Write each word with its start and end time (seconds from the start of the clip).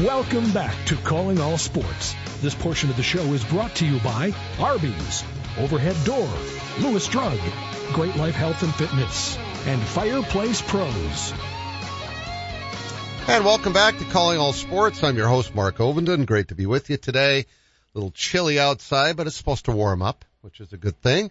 Welcome 0.00 0.50
back 0.52 0.74
to 0.86 0.96
Calling 0.96 1.38
All 1.38 1.58
Sports. 1.58 2.14
This 2.40 2.54
portion 2.54 2.88
of 2.88 2.96
the 2.96 3.02
show 3.02 3.20
is 3.34 3.44
brought 3.44 3.74
to 3.74 3.84
you 3.84 4.00
by 4.00 4.32
Arby's, 4.58 5.22
Overhead 5.58 6.02
Door, 6.06 6.30
Lewis 6.80 7.06
Drug, 7.08 7.38
Great 7.92 8.16
Life 8.16 8.34
Health 8.34 8.62
and 8.62 8.74
Fitness, 8.74 9.36
and 9.66 9.82
Fireplace 9.82 10.62
Pros. 10.62 11.34
And 13.28 13.44
welcome 13.44 13.74
back 13.74 13.98
to 13.98 14.04
Calling 14.06 14.38
All 14.38 14.54
Sports. 14.54 15.04
I'm 15.04 15.18
your 15.18 15.28
host, 15.28 15.54
Mark 15.54 15.76
Ovenden. 15.76 16.24
Great 16.24 16.48
to 16.48 16.54
be 16.54 16.64
with 16.64 16.88
you 16.88 16.96
today. 16.96 17.40
A 17.40 17.44
little 17.92 18.12
chilly 18.12 18.58
outside, 18.58 19.18
but 19.18 19.26
it's 19.26 19.36
supposed 19.36 19.66
to 19.66 19.72
warm 19.72 20.00
up, 20.00 20.24
which 20.40 20.58
is 20.62 20.72
a 20.72 20.78
good 20.78 20.98
thing. 21.02 21.30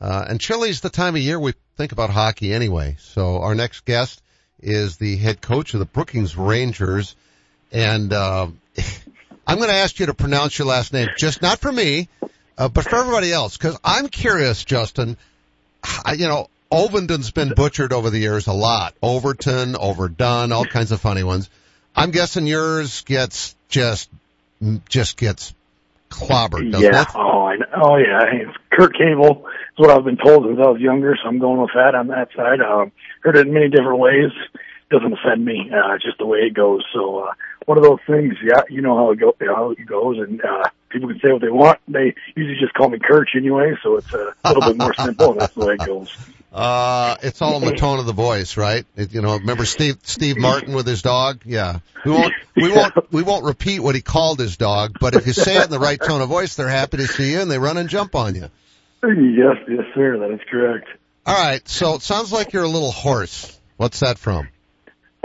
Uh, 0.00 0.26
and 0.28 0.40
chilly's 0.40 0.80
the 0.80 0.90
time 0.90 1.16
of 1.16 1.22
year 1.22 1.40
we 1.40 1.54
think 1.76 1.90
about 1.90 2.10
hockey 2.10 2.54
anyway. 2.54 2.94
So 3.00 3.40
our 3.40 3.56
next 3.56 3.84
guest 3.84 4.22
is 4.60 4.96
the 4.96 5.16
head 5.16 5.40
coach 5.40 5.74
of 5.74 5.80
the 5.80 5.86
Brookings 5.86 6.36
Rangers. 6.36 7.16
And, 7.72 8.12
uh, 8.12 8.48
I'm 9.46 9.58
going 9.58 9.68
to 9.68 9.76
ask 9.76 10.00
you 10.00 10.06
to 10.06 10.14
pronounce 10.14 10.58
your 10.58 10.66
last 10.66 10.92
name, 10.92 11.08
just 11.16 11.40
not 11.40 11.60
for 11.60 11.70
me, 11.70 12.08
uh, 12.58 12.68
but 12.68 12.84
for 12.84 12.96
everybody 12.96 13.32
else, 13.32 13.56
because 13.56 13.78
I'm 13.84 14.08
curious, 14.08 14.64
Justin. 14.64 15.16
I, 16.04 16.14
you 16.14 16.26
know, 16.26 16.48
Ovenden's 16.70 17.30
been 17.30 17.54
butchered 17.54 17.92
over 17.92 18.10
the 18.10 18.18
years 18.18 18.48
a 18.48 18.52
lot. 18.52 18.94
Overton, 19.02 19.76
overdone, 19.76 20.50
all 20.50 20.64
kinds 20.64 20.90
of 20.90 21.00
funny 21.00 21.22
ones. 21.22 21.48
I'm 21.94 22.10
guessing 22.10 22.46
yours 22.46 23.02
gets 23.02 23.54
just 23.68 24.10
just 24.88 25.16
gets 25.16 25.54
clobbered, 26.10 26.72
doesn't 26.72 26.92
yeah. 26.92 27.02
it? 27.02 27.08
Oh, 27.14 27.46
I 27.46 27.56
know. 27.56 27.66
oh 27.82 27.96
yeah. 27.96 28.22
It's 28.32 28.56
Kurt 28.70 28.96
Cable 28.96 29.46
is 29.48 29.76
what 29.78 29.90
I've 29.90 30.04
been 30.04 30.16
told 30.16 30.44
since 30.44 30.58
I 30.58 30.70
was 30.70 30.80
younger, 30.80 31.16
so 31.22 31.28
I'm 31.28 31.38
going 31.38 31.60
with 31.60 31.70
that 31.74 31.94
on 31.94 32.08
that 32.08 32.28
side. 32.34 32.60
Um, 32.60 32.90
heard 33.22 33.36
it 33.36 33.46
in 33.46 33.52
many 33.52 33.68
different 33.68 33.98
ways. 33.98 34.32
Doesn't 34.90 35.12
offend 35.12 35.44
me. 35.44 35.70
Uh, 35.72 35.98
just 35.98 36.18
the 36.18 36.26
way 36.26 36.40
it 36.40 36.54
goes. 36.54 36.84
So 36.92 37.20
uh, 37.20 37.32
one 37.66 37.78
of 37.78 37.84
those 37.84 38.00
things. 38.06 38.34
Yeah, 38.42 38.62
you 38.70 38.80
know 38.80 38.96
how 38.96 39.10
it 39.10 39.20
go, 39.20 39.36
how 39.40 39.70
it 39.70 39.86
goes, 39.86 40.18
and 40.18 40.42
uh, 40.42 40.64
people 40.88 41.08
can 41.08 41.20
say 41.20 41.32
what 41.32 41.42
they 41.42 41.50
want. 41.50 41.78
They 41.86 42.14
usually 42.34 42.58
just 42.58 42.74
call 42.74 42.88
me 42.88 42.98
Kurt 42.98 43.28
anyway, 43.36 43.74
so 43.82 43.96
it's 43.96 44.12
a 44.12 44.32
little 44.44 44.62
bit 44.62 44.78
more 44.78 44.94
simple. 44.94 45.32
And 45.32 45.40
that's 45.40 45.54
the 45.54 45.66
way 45.66 45.74
it 45.74 45.86
goes. 45.86 46.16
Uh, 46.52 47.18
it's 47.22 47.42
all 47.42 47.62
in 47.62 47.68
the 47.68 47.76
tone 47.76 47.98
of 47.98 48.06
the 48.06 48.14
voice, 48.14 48.56
right? 48.56 48.86
It, 48.96 49.12
you 49.12 49.20
know, 49.20 49.36
remember 49.36 49.66
Steve, 49.66 49.98
Steve 50.04 50.38
Martin 50.38 50.72
with 50.72 50.86
his 50.86 51.02
dog? 51.02 51.42
Yeah. 51.44 51.80
We 52.02 52.12
won't, 52.12 52.32
we 52.56 52.72
won't, 52.72 52.94
we 53.12 53.22
won't 53.22 53.44
repeat 53.44 53.80
what 53.80 53.94
he 53.94 54.00
called 54.00 54.38
his 54.38 54.56
dog, 54.56 54.96
but 54.98 55.14
if 55.14 55.26
you 55.26 55.34
say 55.34 55.56
it 55.56 55.64
in 55.64 55.70
the 55.70 55.78
right 55.78 56.00
tone 56.00 56.22
of 56.22 56.30
voice, 56.30 56.54
they're 56.54 56.66
happy 56.66 56.96
to 56.96 57.06
see 57.06 57.32
you 57.32 57.40
and 57.40 57.50
they 57.50 57.58
run 57.58 57.76
and 57.76 57.90
jump 57.90 58.14
on 58.14 58.34
you. 58.34 58.48
Yes, 59.02 59.56
yes, 59.68 59.84
sir. 59.94 60.18
That 60.18 60.30
is 60.30 60.40
correct. 60.50 60.88
All 61.26 61.36
right. 61.36 61.66
So 61.68 61.96
it 61.96 62.02
sounds 62.02 62.32
like 62.32 62.54
you're 62.54 62.64
a 62.64 62.68
little 62.68 62.92
hoarse. 62.92 63.60
What's 63.76 64.00
that 64.00 64.16
from? 64.16 64.48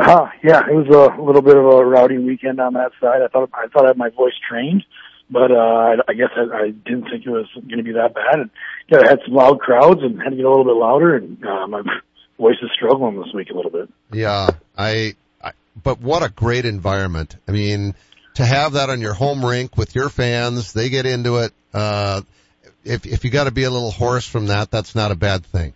Uh, 0.01 0.29
yeah, 0.43 0.61
it 0.67 0.73
was 0.73 0.87
a 0.87 1.21
little 1.21 1.43
bit 1.43 1.55
of 1.55 1.63
a 1.63 1.85
rowdy 1.85 2.17
weekend 2.17 2.59
on 2.59 2.73
that 2.73 2.91
side. 2.99 3.21
I 3.21 3.27
thought, 3.27 3.49
I 3.53 3.67
thought 3.67 3.85
I 3.85 3.89
had 3.89 3.97
my 3.97 4.09
voice 4.09 4.33
trained, 4.49 4.83
but, 5.29 5.51
uh, 5.51 5.55
I, 5.55 5.95
I 6.07 6.13
guess 6.13 6.29
I, 6.35 6.41
I 6.55 6.69
didn't 6.71 7.03
think 7.03 7.25
it 7.25 7.29
was 7.29 7.47
going 7.53 7.77
to 7.77 7.83
be 7.83 7.93
that 7.93 8.15
bad. 8.15 8.39
And 8.39 8.49
yeah, 8.89 8.99
I 9.05 9.09
had 9.09 9.19
some 9.25 9.35
loud 9.35 9.59
crowds 9.59 10.01
and 10.01 10.19
had 10.19 10.31
to 10.31 10.35
get 10.35 10.45
a 10.45 10.49
little 10.49 10.65
bit 10.65 10.75
louder 10.75 11.15
and, 11.15 11.45
uh, 11.45 11.67
my 11.67 11.81
voice 12.39 12.55
is 12.63 12.71
struggling 12.73 13.21
this 13.21 13.31
week 13.33 13.51
a 13.51 13.53
little 13.53 13.69
bit. 13.69 13.89
Yeah. 14.11 14.49
I, 14.75 15.15
I, 15.43 15.51
but 15.81 16.01
what 16.01 16.23
a 16.23 16.29
great 16.29 16.65
environment. 16.65 17.35
I 17.47 17.51
mean, 17.51 17.93
to 18.35 18.45
have 18.45 18.73
that 18.73 18.89
on 18.89 19.01
your 19.01 19.13
home 19.13 19.45
rink 19.45 19.77
with 19.77 19.93
your 19.93 20.09
fans, 20.09 20.73
they 20.73 20.89
get 20.89 21.05
into 21.05 21.37
it. 21.37 21.53
Uh, 21.73 22.21
if, 22.83 23.05
if 23.05 23.23
you 23.23 23.29
got 23.29 23.43
to 23.43 23.51
be 23.51 23.63
a 23.63 23.69
little 23.69 23.91
hoarse 23.91 24.27
from 24.27 24.47
that, 24.47 24.71
that's 24.71 24.95
not 24.95 25.11
a 25.11 25.15
bad 25.15 25.45
thing. 25.45 25.73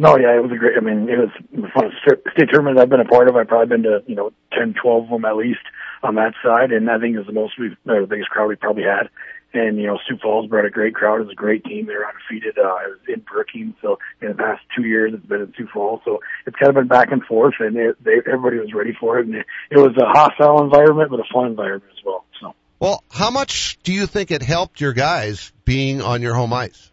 No, 0.00 0.16
yeah, 0.16 0.36
it 0.36 0.42
was 0.42 0.52
a 0.52 0.56
great, 0.56 0.76
I 0.76 0.80
mean, 0.80 1.08
it 1.08 1.18
was 1.18 1.30
the 1.50 1.66
funnest 1.74 1.98
state 2.32 2.48
tournament 2.52 2.78
I've 2.78 2.88
been 2.88 3.00
a 3.00 3.04
part 3.04 3.28
of. 3.28 3.34
I've 3.34 3.48
probably 3.48 3.66
been 3.66 3.82
to, 3.82 4.04
you 4.06 4.14
know, 4.14 4.30
10, 4.56 4.76
12 4.80 5.04
of 5.04 5.10
them 5.10 5.24
at 5.24 5.36
least 5.36 5.66
on 6.04 6.14
that 6.14 6.34
side. 6.40 6.70
And 6.70 6.88
I 6.88 7.00
think 7.00 7.16
it 7.16 7.18
was 7.18 7.26
the 7.26 7.32
most 7.32 7.58
we've, 7.58 7.76
the 7.84 8.06
biggest 8.08 8.30
crowd 8.30 8.46
we 8.46 8.54
probably 8.54 8.84
had. 8.84 9.10
And, 9.52 9.76
you 9.76 9.88
know, 9.88 9.98
Sioux 10.06 10.16
Falls 10.22 10.46
brought 10.46 10.66
a 10.66 10.70
great 10.70 10.94
crowd. 10.94 11.16
It 11.16 11.24
was 11.24 11.32
a 11.32 11.34
great 11.34 11.64
team. 11.64 11.86
They 11.86 11.94
were 11.94 12.06
undefeated. 12.06 12.56
Uh, 12.56 12.76
it 12.86 12.90
was 12.90 12.98
in 13.08 13.20
Brookings. 13.20 13.74
So 13.82 13.98
in 14.22 14.28
the 14.28 14.34
past 14.34 14.62
two 14.76 14.84
years, 14.84 15.14
it's 15.14 15.26
been 15.26 15.40
in 15.40 15.52
Sioux 15.58 15.66
Falls. 15.74 16.00
So 16.04 16.20
it's 16.46 16.56
kind 16.56 16.68
of 16.70 16.76
been 16.76 16.86
back 16.86 17.10
and 17.10 17.24
forth 17.24 17.54
and 17.58 17.76
it, 17.76 17.96
they, 18.04 18.22
everybody 18.24 18.58
was 18.58 18.72
ready 18.72 18.92
for 19.00 19.18
it. 19.18 19.26
And 19.26 19.34
it, 19.34 19.46
it 19.70 19.78
was 19.78 19.96
a 19.96 20.06
hostile 20.06 20.62
environment, 20.62 21.10
but 21.10 21.18
a 21.18 21.24
fun 21.34 21.46
environment 21.46 21.90
as 21.90 22.04
well. 22.04 22.24
So. 22.40 22.54
Well, 22.78 23.02
how 23.10 23.30
much 23.30 23.78
do 23.82 23.92
you 23.92 24.06
think 24.06 24.30
it 24.30 24.42
helped 24.42 24.80
your 24.80 24.92
guys 24.92 25.50
being 25.64 26.02
on 26.02 26.22
your 26.22 26.34
home 26.34 26.52
ice? 26.52 26.92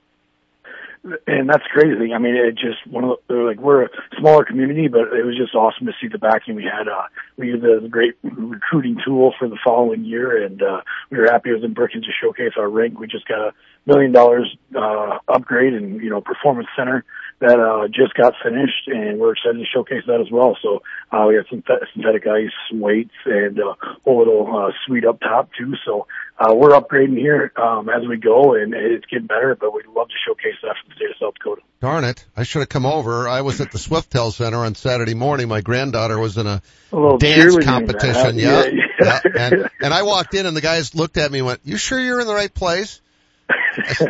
And 1.27 1.49
that's 1.49 1.63
crazy. 1.71 2.13
I 2.13 2.17
mean, 2.17 2.35
it 2.35 2.55
just 2.55 2.85
one 2.87 3.03
of 3.03 3.17
the 3.27 3.35
like 3.35 3.59
we're 3.59 3.85
a 3.85 3.89
smaller 4.17 4.43
community, 4.43 4.87
but 4.87 5.13
it 5.13 5.25
was 5.25 5.37
just 5.37 5.53
awesome 5.53 5.85
to 5.85 5.93
see 6.01 6.07
the 6.07 6.17
backing 6.17 6.55
we 6.55 6.63
had. 6.63 6.87
Uh, 6.87 7.03
we 7.37 7.47
used 7.47 7.63
it 7.63 7.77
as 7.77 7.83
a 7.83 7.87
great 7.89 8.15
recruiting 8.23 8.97
tool 9.05 9.33
for 9.37 9.47
the 9.47 9.57
following 9.63 10.03
year, 10.03 10.43
and 10.43 10.61
uh, 10.61 10.81
we 11.09 11.17
were 11.17 11.25
happy 11.25 11.51
it 11.51 11.53
was 11.53 11.63
in 11.63 11.75
to 11.75 12.11
showcase 12.21 12.53
our 12.57 12.69
rink. 12.69 12.99
We 12.99 13.07
just 13.07 13.27
got 13.27 13.39
a 13.39 13.53
million 13.85 14.11
dollars 14.11 14.55
uh, 14.75 15.19
upgrade 15.27 15.73
and 15.73 16.01
you 16.01 16.09
know 16.09 16.21
performance 16.21 16.67
center 16.75 17.05
that 17.39 17.59
uh, 17.59 17.87
just 17.87 18.13
got 18.13 18.33
finished, 18.43 18.87
and 18.87 19.19
we're 19.19 19.33
excited 19.33 19.59
to 19.59 19.65
showcase 19.73 20.03
that 20.07 20.21
as 20.21 20.31
well. 20.31 20.57
So 20.61 20.81
uh, 21.11 21.25
we 21.27 21.35
have 21.35 21.45
some 21.49 21.63
synthetic 21.93 22.25
ice 22.27 22.51
weights 22.71 23.13
and 23.25 23.59
uh, 23.59 23.75
a 24.05 24.11
little 24.11 24.47
uh, 24.47 24.71
suite 24.85 25.05
up 25.05 25.19
top 25.19 25.49
too. 25.57 25.73
So 25.85 26.07
uh, 26.39 26.53
we're 26.55 26.71
upgrading 26.71 27.17
here 27.17 27.51
um, 27.57 27.89
as 27.89 28.07
we 28.07 28.17
go, 28.17 28.55
and 28.55 28.73
it's 28.73 29.05
getting 29.05 29.27
better. 29.27 29.55
But 29.59 29.73
we'd 29.73 29.85
love 29.87 30.07
to 30.07 30.15
showcase 30.25 30.55
that 30.63 30.75
for 30.81 30.89
the 30.89 30.95
state 30.95 31.09
of 31.09 31.15
South 31.19 31.33
Dakota. 31.35 31.61
Darn 31.81 32.05
it! 32.05 32.25
I 32.37 32.43
should 32.43 32.59
have 32.59 32.69
come 32.69 32.85
over. 32.85 33.27
I 33.27 33.41
was 33.41 33.59
at 33.59 33.71
the 33.71 33.79
Swiftel 33.79 34.31
Center 34.31 34.59
on 34.59 34.75
Saturday 34.75 35.13
morning. 35.13 35.49
My 35.49 35.61
granddaughter 35.61 36.17
was 36.17 36.37
in 36.37 36.47
a, 36.47 36.61
a 36.93 37.17
dance 37.17 37.57
competition. 37.63 38.39
Yeah, 38.39 38.65
yeah. 38.65 38.81
yeah. 39.01 39.19
And, 39.37 39.69
and 39.81 39.93
I 39.93 40.03
walked 40.03 40.33
in, 40.33 40.45
and 40.45 40.55
the 40.55 40.61
guys 40.61 40.95
looked 40.95 41.17
at 41.17 41.31
me 41.31 41.39
and 41.39 41.47
went, 41.47 41.61
"You 41.65 41.75
sure 41.77 41.99
you're 41.99 42.21
in 42.21 42.27
the 42.27 42.33
right 42.33 42.53
place?" 42.53 43.01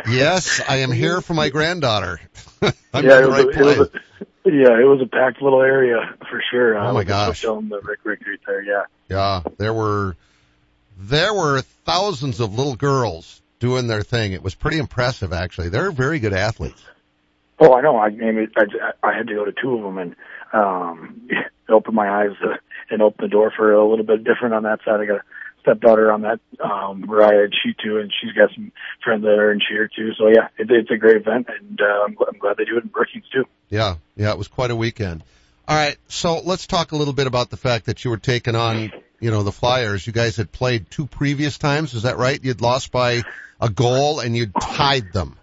Yes, 0.08 0.60
I 0.68 0.76
am 0.78 0.92
here 0.92 1.20
for 1.20 1.34
my 1.34 1.48
granddaughter. 1.48 2.20
I'm 2.62 2.72
yeah, 3.04 3.18
in 3.18 3.22
the 3.24 3.28
right 3.28 3.48
a, 3.48 3.52
place. 3.52 3.76
It 3.76 3.78
was 3.78 3.88
a, 3.88 4.50
yeah, 4.50 4.80
it 4.80 4.84
was 4.84 5.00
a 5.02 5.06
packed 5.06 5.42
little 5.42 5.62
area 5.62 6.14
for 6.30 6.42
sure. 6.50 6.78
Oh 6.78 6.92
my 6.92 7.04
gosh! 7.04 7.42
The 7.42 7.80
Rick 7.82 8.00
Rick 8.04 8.20
right 8.26 8.40
there, 8.46 8.62
yeah. 8.62 8.82
Yeah, 9.08 9.42
there 9.58 9.74
were 9.74 10.16
there 10.98 11.34
were 11.34 11.62
thousands 11.84 12.40
of 12.40 12.54
little 12.54 12.76
girls 12.76 13.42
doing 13.58 13.86
their 13.86 14.02
thing. 14.02 14.32
It 14.32 14.42
was 14.42 14.54
pretty 14.54 14.78
impressive, 14.78 15.32
actually. 15.32 15.68
They're 15.68 15.90
very 15.90 16.18
good 16.18 16.32
athletes. 16.32 16.82
Oh, 17.58 17.74
I 17.74 17.80
know. 17.80 17.96
I 17.96 18.10
mean, 18.10 18.50
I, 18.56 18.92
I 19.02 19.16
had 19.16 19.28
to 19.28 19.34
go 19.34 19.44
to 19.44 19.52
two 19.52 19.76
of 19.76 19.82
them, 19.82 19.98
and 19.98 20.16
um, 20.52 21.22
it 21.28 21.72
opened 21.72 21.96
my 21.96 22.08
eyes 22.08 22.36
uh, 22.42 22.56
and 22.90 23.02
open 23.02 23.24
the 23.24 23.28
door 23.28 23.52
for 23.56 23.72
a 23.72 23.88
little 23.88 24.04
bit 24.04 24.24
different 24.24 24.54
on 24.54 24.64
that 24.64 24.80
side. 24.84 25.00
I 25.00 25.06
got 25.06 25.22
stepdaughter 25.66 26.12
on 26.12 26.22
that 26.22 26.38
um, 26.62 27.04
ride, 27.08 27.50
she 27.62 27.74
too, 27.82 27.98
and 27.98 28.12
she's 28.20 28.32
got 28.32 28.50
some 28.54 28.70
friends 29.02 29.22
there 29.22 29.50
and 29.50 29.60
cheer 29.60 29.90
too. 29.94 30.12
So 30.18 30.28
yeah, 30.28 30.48
it, 30.58 30.70
it's 30.70 30.90
a 30.90 30.96
great 30.96 31.16
event, 31.16 31.48
and 31.48 31.80
uh, 31.80 32.04
I'm, 32.04 32.16
I'm 32.28 32.38
glad 32.38 32.56
they 32.56 32.64
do 32.64 32.78
it 32.78 32.84
in 32.84 32.88
Brookings 32.88 33.24
too. 33.32 33.44
Yeah, 33.68 33.96
yeah, 34.16 34.30
it 34.30 34.38
was 34.38 34.48
quite 34.48 34.70
a 34.70 34.76
weekend. 34.76 35.24
All 35.68 35.76
right, 35.76 35.96
so 36.06 36.40
let's 36.40 36.68
talk 36.68 36.92
a 36.92 36.96
little 36.96 37.12
bit 37.12 37.26
about 37.26 37.50
the 37.50 37.56
fact 37.56 37.86
that 37.86 38.04
you 38.04 38.10
were 38.10 38.18
taking 38.18 38.54
on, 38.54 38.92
you 39.18 39.32
know, 39.32 39.42
the 39.42 39.50
Flyers. 39.50 40.06
You 40.06 40.12
guys 40.12 40.36
had 40.36 40.52
played 40.52 40.88
two 40.90 41.06
previous 41.06 41.58
times, 41.58 41.94
is 41.94 42.04
that 42.04 42.18
right? 42.18 42.38
You'd 42.42 42.60
lost 42.60 42.92
by 42.92 43.22
a 43.60 43.68
goal 43.68 44.20
and 44.20 44.36
you'd 44.36 44.52
tied 44.54 45.12
them. 45.12 45.36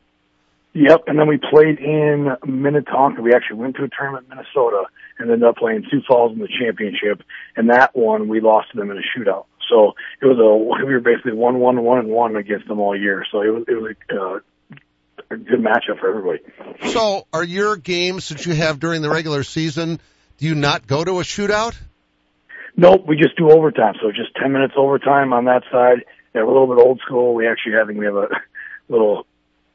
Yep, 0.73 1.03
and 1.07 1.19
then 1.19 1.27
we 1.27 1.37
played 1.37 1.77
in 1.79 2.35
Minnetonka. 2.45 3.21
We 3.21 3.33
actually 3.33 3.57
went 3.57 3.75
to 3.75 3.83
a 3.83 3.89
tournament 3.89 4.27
in 4.31 4.37
Minnesota 4.37 4.85
and 5.19 5.29
ended 5.29 5.47
up 5.47 5.57
playing 5.57 5.85
Sioux 5.91 6.01
Falls 6.07 6.31
in 6.31 6.39
the 6.39 6.47
championship. 6.47 7.21
And 7.55 7.69
that 7.69 7.95
one, 7.95 8.27
we 8.27 8.39
lost 8.39 8.71
to 8.71 8.77
them 8.77 8.89
in 8.89 8.97
a 8.97 9.01
shootout. 9.01 9.45
So 9.73 9.93
it 10.21 10.25
was 10.25 10.37
a 10.37 10.85
we 10.85 10.93
were 10.93 10.99
basically 10.99 11.33
one 11.33 11.59
one 11.59 11.81
one 11.83 11.99
and 11.99 12.09
one 12.09 12.35
against 12.35 12.67
them 12.67 12.79
all 12.79 12.97
year. 12.97 13.25
So 13.31 13.41
it 13.41 13.49
was 13.49 13.63
it 13.67 13.73
was 13.73 13.95
a, 14.11 14.15
uh, 14.15 14.39
a 15.31 15.37
good 15.37 15.59
matchup 15.59 15.99
for 15.99 16.09
everybody. 16.09 16.39
So 16.91 17.25
are 17.33 17.43
your 17.43 17.75
games 17.75 18.29
that 18.29 18.45
you 18.45 18.53
have 18.53 18.79
during 18.79 19.01
the 19.01 19.09
regular 19.09 19.43
season? 19.43 19.99
Do 20.37 20.45
you 20.45 20.55
not 20.55 20.85
go 20.85 21.03
to 21.03 21.19
a 21.19 21.23
shootout? 21.23 21.75
Nope, 22.75 23.05
we 23.07 23.17
just 23.17 23.35
do 23.37 23.51
overtime. 23.51 23.95
So 24.01 24.11
just 24.11 24.35
ten 24.35 24.51
minutes 24.51 24.73
overtime 24.77 25.33
on 25.33 25.45
that 25.45 25.63
side. 25.71 26.05
Yeah, 26.33 26.43
we're 26.43 26.55
a 26.55 26.59
little 26.59 26.75
bit 26.75 26.83
old 26.83 26.99
school. 27.05 27.33
We 27.33 27.47
actually 27.47 27.73
having 27.73 27.97
we 27.97 28.05
have 28.05 28.15
a 28.15 28.27
little 28.89 29.25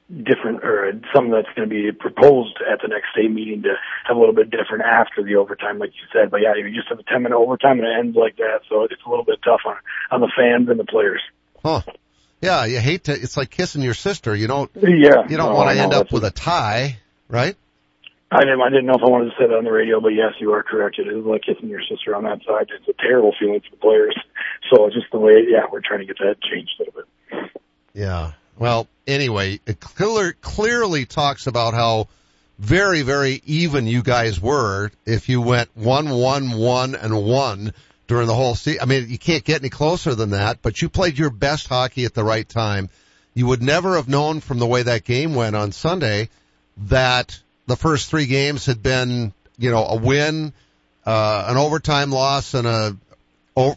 different 0.08 0.64
or 0.64 0.93
something 1.14 1.32
that's 1.32 1.49
going 1.55 1.69
to 1.69 1.75
be 1.75 1.93
proposed 1.93 2.56
at 2.64 2.81
the 2.81 2.88
next 2.88 3.10
state 3.12 3.31
meeting 3.31 3.62
to 3.62 3.75
have 4.06 4.16
a 4.16 4.20
little 4.20 4.34
bit 4.34 4.50
different 4.50 4.82
after 4.82 5.22
the 5.22 5.37
overtime, 5.37 5.78
like 5.78 5.90
you 5.90 6.06
said. 6.12 6.31
But 6.31 6.40
yeah, 6.40 6.55
you 6.56 6.75
just 6.75 6.88
have 6.88 6.99
a 6.99 7.02
10 7.02 7.22
minute 7.22 7.37
overtime 7.37 7.78
and 7.78 7.87
it 7.87 7.99
ends 7.99 8.16
like 8.16 8.37
that. 8.37 8.60
So 8.69 8.84
it's 8.84 9.02
a 9.06 9.10
little 9.10 9.25
bit 9.25 9.40
tough 9.44 9.60
on, 9.66 9.76
on 10.10 10.20
the 10.20 10.32
fans 10.34 10.69
and 10.70 10.81
the 10.81 10.84
players. 10.84 11.20
Huh. 11.62 11.82
Yeah, 12.40 12.64
you 12.64 12.78
hate 12.78 13.05
to, 13.05 13.12
it's 13.12 13.37
like 13.37 13.50
kissing 13.50 13.82
your 13.82 13.94
sister. 13.94 14.34
You 14.34 14.46
don't, 14.46 14.70
yeah, 14.76 15.28
you 15.28 15.37
don't 15.37 15.52
no, 15.52 15.55
want 15.55 15.76
to 15.76 15.82
end 15.82 15.93
up 15.93 16.12
with 16.12 16.25
a 16.25 16.31
tie, 16.31 16.99
right? 17.28 17.56
I 18.31 18.40
didn't, 18.40 18.60
I 18.60 18.69
didn't 18.69 18.87
know 18.87 18.94
if 18.94 19.02
I 19.02 19.08
wanted 19.08 19.31
to 19.31 19.37
say 19.38 19.49
that 19.49 19.56
on 19.56 19.64
the 19.64 19.72
radio, 19.72 20.00
but 20.00 20.10
yes, 20.10 20.34
you 20.38 20.52
are 20.52 20.62
correct. 20.62 20.99
It 20.99 21.08
is 21.08 21.25
like 21.25 21.43
kissing 21.43 21.69
your 21.69 21.81
sister 21.82 22.14
on 22.14 22.25
that 22.25 22.40
side. 22.46 22.69
It's 22.70 22.88
a 22.88 23.02
terrible 23.02 23.34
feeling 23.38 23.60
for 23.60 23.70
the 23.70 23.81
players. 23.81 24.16
So 24.70 24.88
just 24.90 25.06
the 25.10 25.19
way, 25.19 25.44
yeah, 25.49 25.64
we're 25.70 25.81
trying 25.81 26.00
to 26.00 26.06
get 26.06 26.19
that 26.19 26.37
changed 26.40 26.72
a 26.78 26.84
little 26.84 27.02
bit. 27.02 27.62
Yeah. 27.94 28.32
Well, 28.58 28.88
anyway, 29.06 29.60
it 29.66 29.78
clear, 29.81 30.34
clearly 30.40 31.06
talks 31.06 31.46
about 31.46 31.75
how 31.75 32.08
very, 32.58 33.02
very 33.02 33.40
even 33.46 33.87
you 33.87 34.02
guys 34.02 34.40
were 34.40 34.90
if 35.06 35.28
you 35.28 35.40
went 35.40 35.70
one, 35.76 36.10
one, 36.10 36.58
one, 36.58 36.94
and 36.96 37.25
one 37.25 37.72
during 38.08 38.26
the 38.26 38.34
whole 38.34 38.56
season. 38.56 38.81
I 38.82 38.87
mean, 38.87 39.08
you 39.08 39.19
can't 39.19 39.44
get 39.44 39.60
any 39.60 39.69
closer 39.69 40.14
than 40.14 40.31
that, 40.31 40.60
but 40.60 40.82
you 40.82 40.88
played 40.88 41.19
your 41.19 41.31
best 41.31 41.69
hockey 41.69 42.05
at 42.05 42.14
the 42.14 42.25
right 42.25 42.49
time. 42.49 42.88
You 43.34 43.46
would 43.46 43.62
never 43.62 43.94
have 43.94 44.08
known 44.08 44.40
from 44.40 44.58
the 44.58 44.66
way 44.66 44.82
that 44.82 45.05
game 45.05 45.34
went 45.37 45.55
on 45.55 45.70
Sunday 45.70 46.28
that 46.88 47.38
the 47.66 47.76
first 47.76 48.10
three 48.10 48.26
games 48.26 48.66
had 48.66 48.82
been, 48.82 49.32
you 49.56 49.70
know, 49.70 49.84
a 49.84 49.96
win, 49.96 50.52
uh, 51.06 51.44
an 51.49 51.56
overtime 51.56 52.10
loss 52.10 52.55
and 52.55 52.66
a, 52.66 52.96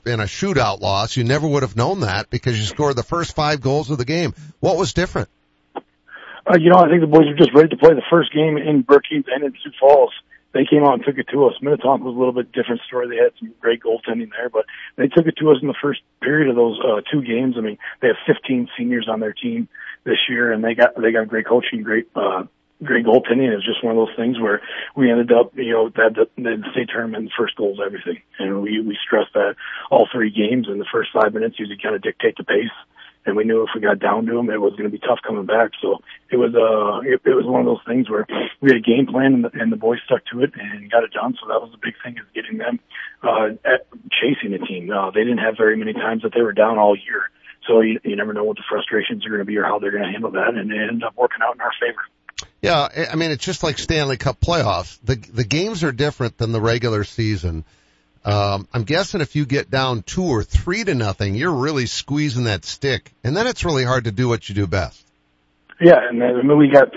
in 0.06 0.20
a 0.20 0.26
shootout 0.26 0.80
loss. 0.80 1.18
You 1.18 1.24
never 1.24 1.48
would 1.48 1.64
have 1.64 1.76
known 1.76 2.02
that 2.02 2.30
because 2.30 2.58
you 2.58 2.66
scored 2.66 2.96
the 2.96 3.04
first 3.04 3.36
five 3.36 3.62
goals 3.62 3.90
of 3.90 3.98
the 3.98 4.06
game. 4.06 4.34
What 4.60 4.78
was 4.78 4.94
different? 4.94 5.30
Uh, 5.76 6.58
you 6.60 6.70
know, 6.70 6.78
I 6.78 6.90
think 6.90 7.02
the 7.02 7.08
boys 7.08 7.28
were 7.28 7.38
just 7.38 7.54
ready 7.54 7.70
to 7.70 7.78
play 7.78 7.94
the 7.94 8.04
first 8.10 8.34
game 8.34 8.58
in 8.58 8.82
Brookings 8.82 9.26
and 9.28 9.44
in 9.44 9.54
Sioux 9.64 9.72
Falls 9.80 10.12
they 10.54 10.66
came 10.66 10.84
out 10.84 10.94
and 10.94 11.04
took 11.06 11.18
it 11.18 11.28
to 11.32 11.46
us. 11.46 11.54
Minnetonka 11.62 12.04
was 12.04 12.16
a 12.16 12.20
little 12.20 12.34
bit 12.34 12.52
different 12.52 12.82
story. 12.88 13.08
They 13.08 13.24
had 13.24 13.32
some 13.40 13.54
great 13.60 13.82
goaltending 13.82 14.32
there, 14.32 14.50
but 14.50 14.66
they 14.98 15.08
took 15.08 15.26
it 15.26 15.38
to 15.38 15.52
us 15.52 15.58
in 15.62 15.68
the 15.68 15.76
first 15.82 16.02
period 16.22 16.50
of 16.50 16.56
those 16.56 16.80
uh, 16.80 17.02
two 17.12 17.22
games. 17.22 17.56
I 17.58 17.62
mean, 17.62 17.78
they 18.02 18.08
have 18.08 18.18
15 18.28 18.70
seniors 18.78 19.08
on 19.10 19.20
their 19.20 19.34
team 19.34 19.70
this 20.04 20.18
year, 20.30 20.52
and 20.52 20.64
they 20.64 20.74
got 20.74 21.00
they 21.00 21.12
got 21.12 21.30
great 21.30 21.48
coaching, 21.48 21.84
great 21.84 22.08
uh, 22.16 22.44
great 22.84 23.06
goaltending. 23.06 23.54
Was 23.54 23.66
just 23.66 23.84
one 23.84 23.98
of 23.98 24.08
those 24.08 24.16
things 24.16 24.40
where 24.40 24.62
we 24.96 25.12
ended 25.12 25.32
up, 25.32 25.52
you 25.56 25.74
know, 25.74 25.90
that 25.90 26.16
the, 26.16 26.64
state 26.72 26.90
tournament, 26.90 27.32
first 27.38 27.56
goal 27.56 27.74
is 27.74 27.80
everything, 27.84 28.22
and 28.40 28.62
we 28.62 28.82
we 28.82 28.98
stressed 29.06 29.34
that 29.34 29.56
all 29.90 30.08
three 30.12 30.32
games 30.32 30.68
in 30.68 30.80
the 30.80 30.90
first 30.92 31.10
five 31.14 31.34
minutes. 31.34 31.60
You 31.60 31.68
kind 31.82 31.96
of 31.96 32.02
dictate 32.02 32.38
the 32.38 32.44
pace 32.44 32.74
and 33.26 33.36
we 33.36 33.44
knew 33.44 33.64
if 33.64 33.70
we 33.76 33.82
got 33.82 34.00
down 34.00 34.26
to 34.26 34.34
them, 34.34 34.50
it 34.50 34.60
was 34.60 34.74
going 34.74 34.90
to 34.90 34.98
be 34.98 34.98
tough 34.98 35.20
coming 35.26 35.46
back. 35.46 35.72
So 35.82 36.00
it 36.32 36.38
was 36.38 36.56
uh 36.56 37.06
it, 37.08 37.22
it 37.26 37.36
was 37.36 37.46
one 37.46 37.62
of 37.62 37.66
those 37.66 37.84
things 37.86 38.10
where 38.10 38.26
we 38.62 38.70
had 38.70 38.78
a 38.78 38.82
game 38.82 39.06
plan 39.06 39.34
and 39.34 39.44
the, 39.46 39.52
and 39.54 39.72
the 39.72 39.78
boys 39.78 40.00
stuck 40.06 40.26
to 40.32 40.42
it 40.44 40.52
and 40.56 40.90
got 40.90 41.04
it 41.04 41.12
done. 41.14 41.38
So 41.40 41.48
that 41.48 41.62
was 41.62 41.72
the 41.72 41.78
big 41.82 41.94
thing 42.04 42.18
is 42.18 42.26
getting 42.34 42.58
them 42.58 42.80
uh 43.24 43.54
at 43.66 43.86
chasing 44.10 44.52
the 44.52 44.66
team. 44.66 44.90
Uh, 44.92 45.12
they 45.12 45.24
didn't 45.24 45.40
have 45.46 45.58
very 45.58 45.78
many 45.78 45.94
times 45.94 46.24
that 46.24 46.34
they 46.34 46.42
were 46.42 46.54
down 46.54 46.78
all 46.78 46.96
year. 46.96 47.30
So 47.68 47.82
you, 47.82 48.00
you 48.04 48.16
never 48.16 48.34
know 48.34 48.44
what 48.44 48.58
the 48.58 48.66
frustrations 48.68 49.26
are 49.26 49.30
going 49.30 49.40
to 49.40 49.46
be 49.46 49.58
or 49.58 49.64
how 49.64 49.78
they're 49.78 49.92
going 49.92 50.04
to 50.04 50.12
handle 50.12 50.32
that, 50.32 50.56
and 50.56 50.72
it 50.72 50.82
ended 50.82 51.04
up 51.04 51.14
working 51.16 51.42
out 51.44 51.54
in 51.54 51.62
our 51.62 51.72
favor. 51.80 52.02
Yeah, 52.62 53.08
I 53.12 53.16
mean 53.16 53.32
it's 53.32 53.44
just 53.44 53.64
like 53.64 53.78
Stanley 53.78 54.18
Cup 54.18 54.40
playoffs. 54.40 55.00
The 55.04 55.16
the 55.16 55.44
games 55.44 55.84
are 55.84 55.92
different 55.92 56.38
than 56.38 56.52
the 56.52 56.62
regular 56.62 57.04
season. 57.04 57.64
Um, 58.24 58.68
I'm 58.72 58.84
guessing 58.84 59.22
if 59.22 59.36
you 59.36 59.46
get 59.46 59.72
down 59.72 60.04
two 60.04 60.26
or 60.26 60.44
three 60.44 60.84
to 60.84 60.94
nothing, 60.94 61.34
you're 61.34 61.52
really 61.52 61.88
squeezing 61.88 62.44
that 62.44 62.66
stick, 62.66 63.12
and 63.24 63.36
then 63.36 63.48
it's 63.48 63.66
really 63.66 63.84
hard 63.84 64.04
to 64.04 64.12
do 64.12 64.28
what 64.28 64.48
you 64.48 64.54
do 64.54 64.68
best. 64.68 65.04
Yeah, 65.80 66.08
and 66.08 66.22
then 66.22 66.58
we 66.58 66.68
got 66.68 66.90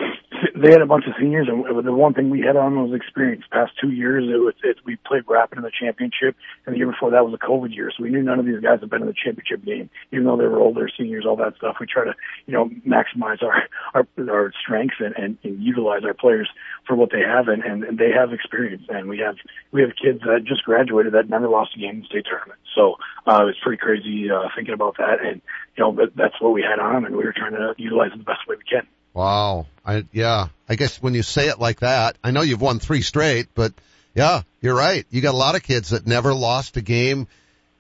they 0.54 0.70
had 0.70 0.82
a 0.82 0.86
bunch 0.86 1.04
of 1.06 1.14
seniors, 1.18 1.48
and 1.50 1.84
the 1.84 1.92
one 1.92 2.14
thing 2.14 2.30
we 2.30 2.40
had 2.40 2.56
on 2.56 2.80
was 2.80 2.94
experience. 2.94 3.42
Past 3.50 3.72
two 3.80 3.90
years, 3.90 4.24
it 4.24 4.38
was 4.38 4.54
it, 4.62 4.76
we 4.86 4.96
played 5.04 5.24
Rapid 5.26 5.58
in 5.58 5.64
the 5.64 5.70
championship, 5.70 6.36
and 6.64 6.74
the 6.74 6.78
year 6.78 6.90
before 6.90 7.10
that 7.10 7.24
was 7.24 7.34
a 7.34 7.44
COVID 7.44 7.74
year, 7.74 7.90
so 7.90 8.04
we 8.04 8.10
knew 8.10 8.22
none 8.22 8.38
of 8.38 8.46
these 8.46 8.60
guys 8.60 8.78
had 8.78 8.88
been 8.88 9.02
in 9.02 9.08
the 9.08 9.14
championship 9.14 9.64
game, 9.64 9.90
even 10.12 10.24
though 10.24 10.36
they 10.36 10.46
were 10.46 10.60
older 10.60 10.88
seniors, 10.96 11.26
all 11.26 11.34
that 11.36 11.56
stuff. 11.56 11.76
We 11.80 11.86
try 11.86 12.04
to, 12.04 12.14
you 12.46 12.52
know, 12.52 12.70
maximize 12.86 13.42
our 13.42 13.64
our, 13.94 14.06
our 14.30 14.52
strengths 14.62 14.96
and, 15.00 15.14
and, 15.16 15.38
and 15.42 15.60
utilize 15.60 16.04
our 16.04 16.14
players 16.14 16.48
for 16.86 16.94
what 16.94 17.10
they 17.10 17.20
have, 17.20 17.48
and, 17.48 17.64
and, 17.64 17.82
and 17.82 17.98
they 17.98 18.12
have 18.12 18.32
experience, 18.32 18.84
and 18.88 19.08
we 19.08 19.18
have 19.18 19.34
we 19.72 19.82
have 19.82 19.90
kids 20.00 20.20
that 20.20 20.44
just 20.46 20.62
graduated 20.62 21.14
that 21.14 21.28
never 21.28 21.48
lost 21.48 21.74
a 21.74 21.80
game 21.80 21.96
in 21.96 22.00
the 22.00 22.06
state 22.06 22.26
tournament. 22.30 22.60
So 22.76 22.94
uh, 23.26 23.46
it's 23.46 23.58
pretty 23.58 23.78
crazy 23.78 24.30
uh, 24.30 24.48
thinking 24.54 24.74
about 24.74 24.98
that, 24.98 25.18
and 25.20 25.42
you 25.76 25.82
know, 25.82 25.90
but 25.90 26.14
that's 26.14 26.40
what 26.40 26.52
we 26.52 26.62
had 26.62 26.78
on 26.78 27.04
and 27.04 27.16
we 27.16 27.24
were 27.24 27.34
trying 27.36 27.52
to 27.52 27.74
utilize 27.76 28.12
it 28.14 28.18
the 28.18 28.24
best 28.24 28.46
way 28.46 28.54
we 28.54 28.64
can. 28.64 28.86
Wow. 29.14 29.66
I, 29.86 30.04
yeah, 30.12 30.48
I 30.68 30.74
guess 30.74 31.00
when 31.00 31.14
you 31.14 31.22
say 31.22 31.48
it 31.48 31.58
like 31.58 31.80
that, 31.80 32.16
I 32.22 32.30
know 32.30 32.42
you've 32.42 32.60
won 32.60 32.78
three 32.80 33.02
straight, 33.02 33.46
but 33.54 33.72
yeah, 34.14 34.42
you're 34.60 34.76
right. 34.76 35.06
You 35.10 35.20
got 35.20 35.34
a 35.34 35.36
lot 35.36 35.54
of 35.54 35.62
kids 35.62 35.90
that 35.90 36.06
never 36.06 36.34
lost 36.34 36.76
a 36.76 36.82
game 36.82 37.28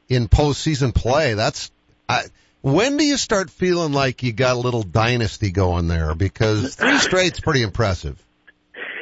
in 0.08 0.28
postseason 0.28 0.94
play. 0.94 1.34
That's, 1.34 1.70
I, 2.08 2.22
when 2.60 2.96
do 2.96 3.04
you 3.04 3.16
start 3.16 3.50
feeling 3.50 3.92
like 3.92 4.22
you 4.22 4.32
got 4.32 4.56
a 4.56 4.58
little 4.58 4.82
dynasty 4.82 5.50
going 5.50 5.88
there? 5.88 6.14
Because 6.14 6.74
three 6.74 6.98
straight's 6.98 7.40
pretty 7.40 7.62
impressive. 7.62 8.22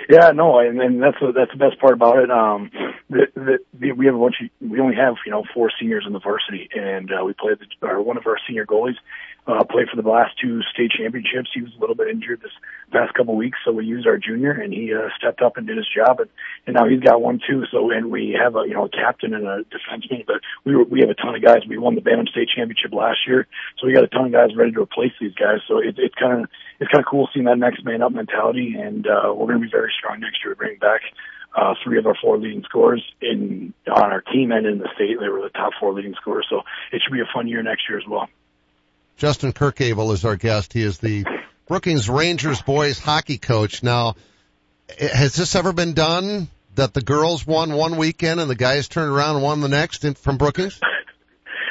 Yeah, 0.09 0.33
no, 0.33 0.59
and, 0.59 0.81
and 0.81 1.03
that's 1.03 1.17
that's 1.21 1.53
the 1.53 1.59
best 1.59 1.81
part 1.81 1.95
about 1.95 2.19
it. 2.19 2.31
Um, 2.31 2.71
the, 3.13 3.59
the, 3.75 3.93
we 3.93 4.07
have 4.07 4.15
a 4.15 4.19
bunch 4.19 4.37
of, 4.43 4.71
we 4.71 4.81
only 4.81 4.97
have, 4.97 5.15
you 5.25 5.33
know, 5.33 5.45
four 5.55 5.71
seniors 5.79 6.05
in 6.07 6.13
the 6.13 6.21
varsity 6.21 6.69
and, 6.75 7.11
uh, 7.13 7.25
we 7.25 7.33
played 7.33 7.59
the, 7.59 7.87
our, 7.87 8.01
one 8.01 8.17
of 8.17 8.27
our 8.27 8.37
senior 8.47 8.67
goalies 8.67 8.97
uh, 9.47 9.65
played 9.65 9.89
for 9.89 10.01
the 10.01 10.09
last 10.09 10.39
two 10.41 10.63
state 10.63 10.93
championships. 10.93 11.51
He 11.53 11.63
was 11.63 11.73
a 11.77 11.81
little 11.81 11.97
bit 11.97 12.09
injured 12.09 12.43
this 12.43 12.53
past 12.93 13.13
couple 13.15 13.35
weeks, 13.35 13.59
so 13.65 13.73
we 13.73 13.85
used 13.85 14.07
our 14.07 14.17
junior, 14.17 14.53
and 14.53 14.73
he 14.73 14.95
uh, 14.95 15.09
stepped 15.19 15.43
up 15.43 15.57
and 15.57 15.67
did 15.67 15.77
his 15.77 15.89
job, 15.89 16.21
and, 16.21 16.31
and 16.67 16.75
now 16.75 16.87
he's 16.87 17.01
got 17.01 17.21
one 17.21 17.41
too. 17.45 17.65
So, 17.73 17.91
and 17.91 18.11
we 18.11 18.37
have 18.41 18.55
a 18.55 18.63
you 18.67 18.75
know 18.75 18.85
a 18.85 18.89
captain 18.89 19.35
and 19.35 19.47
a 19.47 19.65
defenseman, 19.65 20.27
but 20.27 20.41
we 20.65 20.77
were, 20.77 20.85
we 20.85 21.01
have 21.01 21.11
a 21.11 21.15
ton 21.15 21.35
of 21.35 21.43
guys. 21.43 21.63
We 21.69 21.77
won 21.77 21.97
the 21.97 22.01
Bantam 22.01 22.29
State 22.29 22.51
Championship 22.55 22.93
last 22.93 23.27
year, 23.27 23.49
so 23.79 23.87
we 23.87 23.93
got 23.93 24.05
a 24.05 24.09
ton 24.09 24.27
of 24.27 24.33
guys 24.33 24.55
ready 24.55 24.71
to 24.73 24.83
replace 24.83 25.13
these 25.21 25.35
guys. 25.35 25.59
So 25.67 25.79
it, 25.79 25.97
it's 25.99 26.15
kind 26.15 26.43
of 26.43 26.51
it's 26.79 26.91
kind 26.91 27.05
of 27.05 27.11
cool 27.11 27.29
seeing 27.35 27.47
that 27.47 27.59
next 27.59 27.85
man 27.85 28.03
up 28.03 28.13
mentality, 28.13 28.77
and 28.79 29.07
uh, 29.09 29.35
we're 29.35 29.47
going 29.47 29.61
to 29.61 29.67
be 29.67 29.71
very 29.71 29.93
strong 29.99 30.21
next 30.21 30.45
year 30.45 30.55
bring 30.55 30.79
back 30.79 31.01
uh, 31.55 31.75
three 31.85 31.99
of 31.99 32.07
our 32.07 32.17
four 32.21 32.39
leading 32.39 32.63
scorers 32.63 33.03
in 33.21 33.75
on 33.87 34.13
our 34.13 34.21
team 34.21 34.53
and 34.53 34.67
in 34.67 34.79
the 34.79 34.89
state. 34.95 35.19
They 35.21 35.29
were 35.29 35.43
the 35.43 35.51
top 35.51 35.73
four 35.79 35.93
leading 35.93 36.15
scorers, 36.15 36.47
so 36.49 36.63
it 36.93 37.03
should 37.03 37.13
be 37.13 37.21
a 37.21 37.29
fun 37.33 37.49
year 37.49 37.63
next 37.63 37.83
year 37.89 37.99
as 37.99 38.07
well. 38.09 38.29
Justin 39.17 39.53
Kirchevel 39.53 40.13
is 40.13 40.25
our 40.25 40.37
guest. 40.37 40.73
He 40.73 40.83
is 40.83 40.99
the 40.99 41.25
Brookings 41.67 42.09
Rangers 42.09 42.63
boys 42.63 42.99
hockey 42.99 43.39
coach. 43.39 43.83
Now, 43.83 44.17
has 44.99 45.35
this 45.35 45.55
ever 45.55 45.73
been 45.73 45.93
done 45.93 46.49
that 46.75 46.95
the 46.95 47.03
girls 47.03 47.47
won 47.47 47.75
one 47.75 47.97
weekend 47.97 48.41
and 48.41 48.51
the 48.51 48.55
guys 48.55 48.89
turned 48.89 49.13
around 49.13 49.37
and 49.37 49.45
won 49.45 49.61
the 49.61 49.69
next 49.69 50.05
in, 50.05 50.15
from 50.15 50.39
Brookings? 50.39 50.81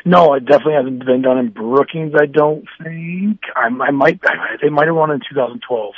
No, 0.06 0.34
it 0.34 0.46
definitely 0.46 0.74
hasn't 0.74 1.06
been 1.06 1.22
done 1.22 1.38
in 1.38 1.50
Brookings. 1.50 2.14
I 2.20 2.26
don't 2.26 2.66
think. 2.84 3.40
I, 3.56 3.68
I 3.68 3.92
might. 3.92 4.20
They 4.62 4.70
might 4.70 4.88
have 4.88 4.96
won 4.96 5.12
in 5.12 5.20
2012. 5.20 5.94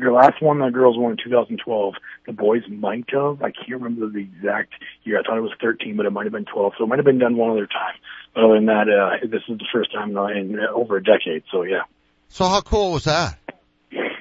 The 0.00 0.10
last 0.10 0.42
one 0.42 0.58
the 0.58 0.70
girls 0.70 0.96
won 0.98 1.12
in 1.12 1.18
2012. 1.22 1.94
The 2.26 2.32
boys 2.32 2.62
might 2.68 3.04
have. 3.10 3.42
I 3.42 3.50
can't 3.50 3.82
remember 3.82 4.08
the 4.08 4.20
exact 4.20 4.72
year. 5.04 5.18
I 5.18 5.22
thought 5.22 5.38
it 5.38 5.42
was 5.42 5.52
13, 5.60 5.96
but 5.96 6.06
it 6.06 6.10
might 6.10 6.24
have 6.24 6.32
been 6.32 6.44
12. 6.44 6.74
So 6.78 6.84
it 6.84 6.86
might 6.86 6.98
have 6.98 7.04
been 7.04 7.18
done 7.18 7.36
one 7.36 7.50
other 7.50 7.66
time. 7.66 7.94
But 8.34 8.44
other 8.44 8.54
than 8.54 8.66
that, 8.66 8.88
uh, 8.88 9.26
this 9.26 9.42
is 9.48 9.58
the 9.58 9.66
first 9.72 9.92
time 9.92 10.16
in 10.16 10.58
over 10.58 10.96
a 10.96 11.02
decade. 11.02 11.44
So 11.50 11.62
yeah. 11.62 11.82
So 12.28 12.48
how 12.48 12.62
cool 12.62 12.92
was 12.92 13.04
that? 13.04 13.36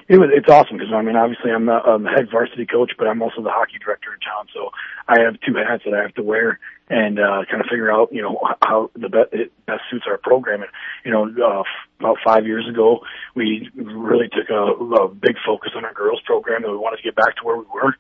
It 0.08 0.18
was, 0.20 0.30
it's 0.34 0.50
awesome 0.50 0.78
because 0.78 0.92
I 0.94 1.02
mean, 1.02 1.16
obviously 1.16 1.52
I'm 1.52 1.66
the, 1.66 1.74
I'm 1.74 2.04
head 2.04 2.30
varsity 2.30 2.66
coach, 2.66 2.92
but 2.98 3.08
I'm 3.08 3.22
also 3.22 3.42
the 3.42 3.50
hockey 3.50 3.80
director 3.84 4.14
in 4.14 4.20
town. 4.20 4.48
So 4.54 4.72
I 5.08 5.22
have 5.22 5.40
two 5.40 5.56
hats 5.56 5.84
that 5.86 5.94
I 5.94 6.02
have 6.02 6.14
to 6.16 6.24
wear 6.24 6.60
and, 6.90 7.18
uh, 7.20 7.46
kind 7.50 7.62
of 7.62 7.68
figure 7.70 7.90
out, 7.90 8.12
you 8.12 8.22
know, 8.22 8.38
how 8.62 8.92
the 8.94 9.08
best, 9.08 9.32
it 9.32 9.54
best 9.66 9.84
suits 9.90 10.04
our 10.08 10.18
program. 10.18 10.64
And, 10.64 10.72
you 11.06 11.12
know, 11.12 11.24
uh, 11.24 11.64
about 12.00 12.18
five 12.26 12.46
years 12.46 12.68
ago, 12.68 13.00
we 13.36 13.70
really 13.76 14.28
took 14.28 14.50
a, 14.50 15.04
a 15.04 15.08
big 15.08 15.38
focus 15.46 15.72
on 15.76 15.86
our 15.86 15.94
girls 15.94 16.20
program 16.26 16.64
and 16.64 16.74
we 16.74 16.78
wanted 16.78 16.98
to 16.98 17.04
get 17.04 17.16
back 17.16 17.38
to 17.38 17.44
where 17.44 17.58
we 17.58 17.66
were 17.74 17.96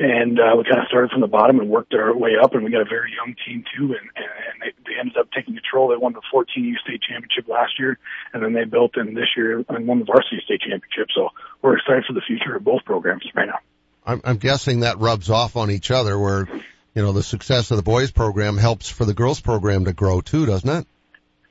and 0.00 0.40
uh, 0.40 0.56
we 0.56 0.64
kind 0.64 0.80
of 0.80 0.88
started 0.88 1.10
from 1.10 1.20
the 1.20 1.28
bottom 1.28 1.60
and 1.60 1.68
worked 1.68 1.92
our 1.92 2.16
way 2.16 2.30
up. 2.42 2.54
And 2.54 2.64
we 2.64 2.70
got 2.70 2.80
a 2.80 2.88
very 2.88 3.12
young 3.12 3.36
team 3.46 3.62
too, 3.76 3.94
and, 3.94 4.08
and 4.16 4.56
they, 4.62 4.72
they 4.86 4.98
ended 4.98 5.16
up 5.18 5.28
taking 5.30 5.52
control. 5.52 5.88
They 5.88 5.96
won 5.96 6.14
the 6.14 6.22
14U 6.32 6.72
state 6.78 7.02
championship 7.06 7.46
last 7.48 7.78
year, 7.78 7.98
and 8.32 8.42
then 8.42 8.54
they 8.54 8.64
built 8.64 8.96
in 8.96 9.12
this 9.12 9.28
year 9.36 9.62
and 9.68 9.86
won 9.86 9.98
the 9.98 10.06
varsity 10.06 10.40
state 10.42 10.62
championship. 10.62 11.08
So 11.14 11.28
we're 11.60 11.76
excited 11.76 12.04
for 12.06 12.14
the 12.14 12.22
future 12.26 12.56
of 12.56 12.64
both 12.64 12.82
programs 12.86 13.24
right 13.34 13.46
now. 13.46 13.58
I'm, 14.06 14.22
I'm 14.24 14.36
guessing 14.38 14.80
that 14.80 14.98
rubs 14.98 15.28
off 15.28 15.56
on 15.56 15.70
each 15.70 15.90
other, 15.90 16.18
where 16.18 16.48
you 16.94 17.02
know 17.02 17.12
the 17.12 17.22
success 17.22 17.70
of 17.70 17.76
the 17.76 17.82
boys 17.82 18.10
program 18.10 18.56
helps 18.56 18.88
for 18.88 19.04
the 19.04 19.14
girls 19.14 19.40
program 19.40 19.84
to 19.84 19.92
grow 19.92 20.22
too, 20.22 20.46
doesn't 20.46 20.70
it? 20.70 20.86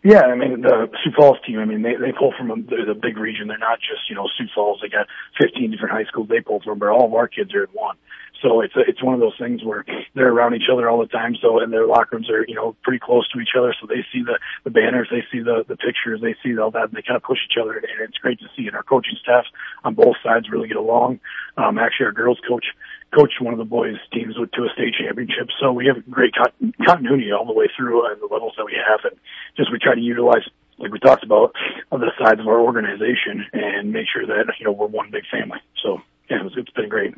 Yeah, 0.03 0.21
I 0.21 0.35
mean 0.35 0.61
the 0.61 0.89
Sioux 1.03 1.11
Falls 1.15 1.37
team. 1.45 1.59
I 1.59 1.65
mean 1.65 1.83
they 1.83 1.93
they 1.93 2.13
pull 2.17 2.33
from 2.35 2.49
a, 2.49 2.55
the, 2.55 2.93
the 2.93 2.99
big 2.99 3.17
region. 3.17 3.47
They're 3.47 3.59
not 3.59 3.79
just 3.79 4.09
you 4.09 4.15
know 4.15 4.27
Sioux 4.37 4.47
Falls. 4.55 4.79
They 4.81 4.89
got 4.89 5.07
15 5.39 5.69
different 5.69 5.91
high 5.91 6.05
schools 6.05 6.29
they 6.29 6.41
pull 6.41 6.61
from, 6.61 6.79
but 6.79 6.89
all 6.89 7.05
of 7.05 7.13
our 7.13 7.27
kids 7.27 7.53
are 7.53 7.65
in 7.65 7.69
one. 7.73 7.97
So 8.41 8.61
it's 8.61 8.75
a, 8.75 8.81
it's 8.81 9.03
one 9.03 9.13
of 9.13 9.19
those 9.19 9.37
things 9.37 9.63
where 9.63 9.85
they're 10.15 10.31
around 10.31 10.55
each 10.55 10.69
other 10.71 10.89
all 10.89 10.99
the 10.99 11.07
time. 11.07 11.35
So 11.41 11.59
and 11.59 11.71
their 11.71 11.85
locker 11.85 12.15
rooms 12.15 12.29
are 12.29 12.45
you 12.47 12.55
know 12.55 12.75
pretty 12.83 12.99
close 12.99 13.27
to 13.29 13.39
each 13.39 13.55
other. 13.57 13.73
So 13.79 13.87
they 13.87 14.05
see 14.11 14.23
the 14.23 14.39
the 14.63 14.69
banners, 14.69 15.07
they 15.11 15.23
see 15.31 15.43
the 15.43 15.65
the 15.67 15.77
pictures, 15.77 16.21
they 16.21 16.35
see 16.43 16.57
all 16.57 16.71
that, 16.71 16.89
and 16.89 16.93
they 16.93 17.01
kind 17.01 17.17
of 17.17 17.23
push 17.23 17.39
each 17.49 17.57
other. 17.61 17.77
And 17.77 17.85
it's 18.01 18.17
great 18.17 18.39
to 18.39 18.47
see. 18.55 18.67
And 18.67 18.75
our 18.75 18.83
coaching 18.83 19.17
staff 19.21 19.45
on 19.83 19.93
both 19.93 20.15
sides 20.23 20.49
really 20.49 20.67
get 20.67 20.77
along. 20.77 21.19
Um, 21.57 21.77
actually, 21.77 22.07
our 22.07 22.11
girls 22.11 22.39
coach 22.47 22.65
coached 23.15 23.41
one 23.41 23.53
of 23.53 23.59
the 23.59 23.65
boys' 23.65 23.97
teams 24.13 24.35
to 24.35 24.63
a 24.63 24.69
state 24.73 24.93
championship. 24.93 25.49
So 25.59 25.71
we 25.73 25.87
have 25.87 25.97
great 26.09 26.33
continuity 26.85 27.31
all 27.31 27.45
the 27.45 27.53
way 27.53 27.67
through 27.75 28.05
and 28.05 28.21
the 28.21 28.29
levels 28.31 28.53
that 28.57 28.65
we 28.65 28.77
have, 28.77 28.99
and 29.03 29.19
just 29.57 29.71
we 29.71 29.79
try 29.79 29.95
to 29.95 30.01
utilize 30.01 30.45
like 30.79 30.91
we 30.91 30.99
talked 30.99 31.23
about, 31.23 31.53
on 31.91 31.99
the 31.99 32.11
sides 32.17 32.39
of 32.39 32.47
our 32.47 32.59
organization 32.59 33.45
and 33.53 33.91
make 33.91 34.05
sure 34.11 34.25
that, 34.25 34.45
you 34.59 34.65
know, 34.65 34.71
we're 34.71 34.87
one 34.87 35.11
big 35.11 35.23
family. 35.29 35.59
So, 35.83 35.99
yeah, 36.29 36.39
it 36.39 36.43
was, 36.43 36.53
it's 36.55 36.71
been 36.71 36.89
great. 36.89 37.13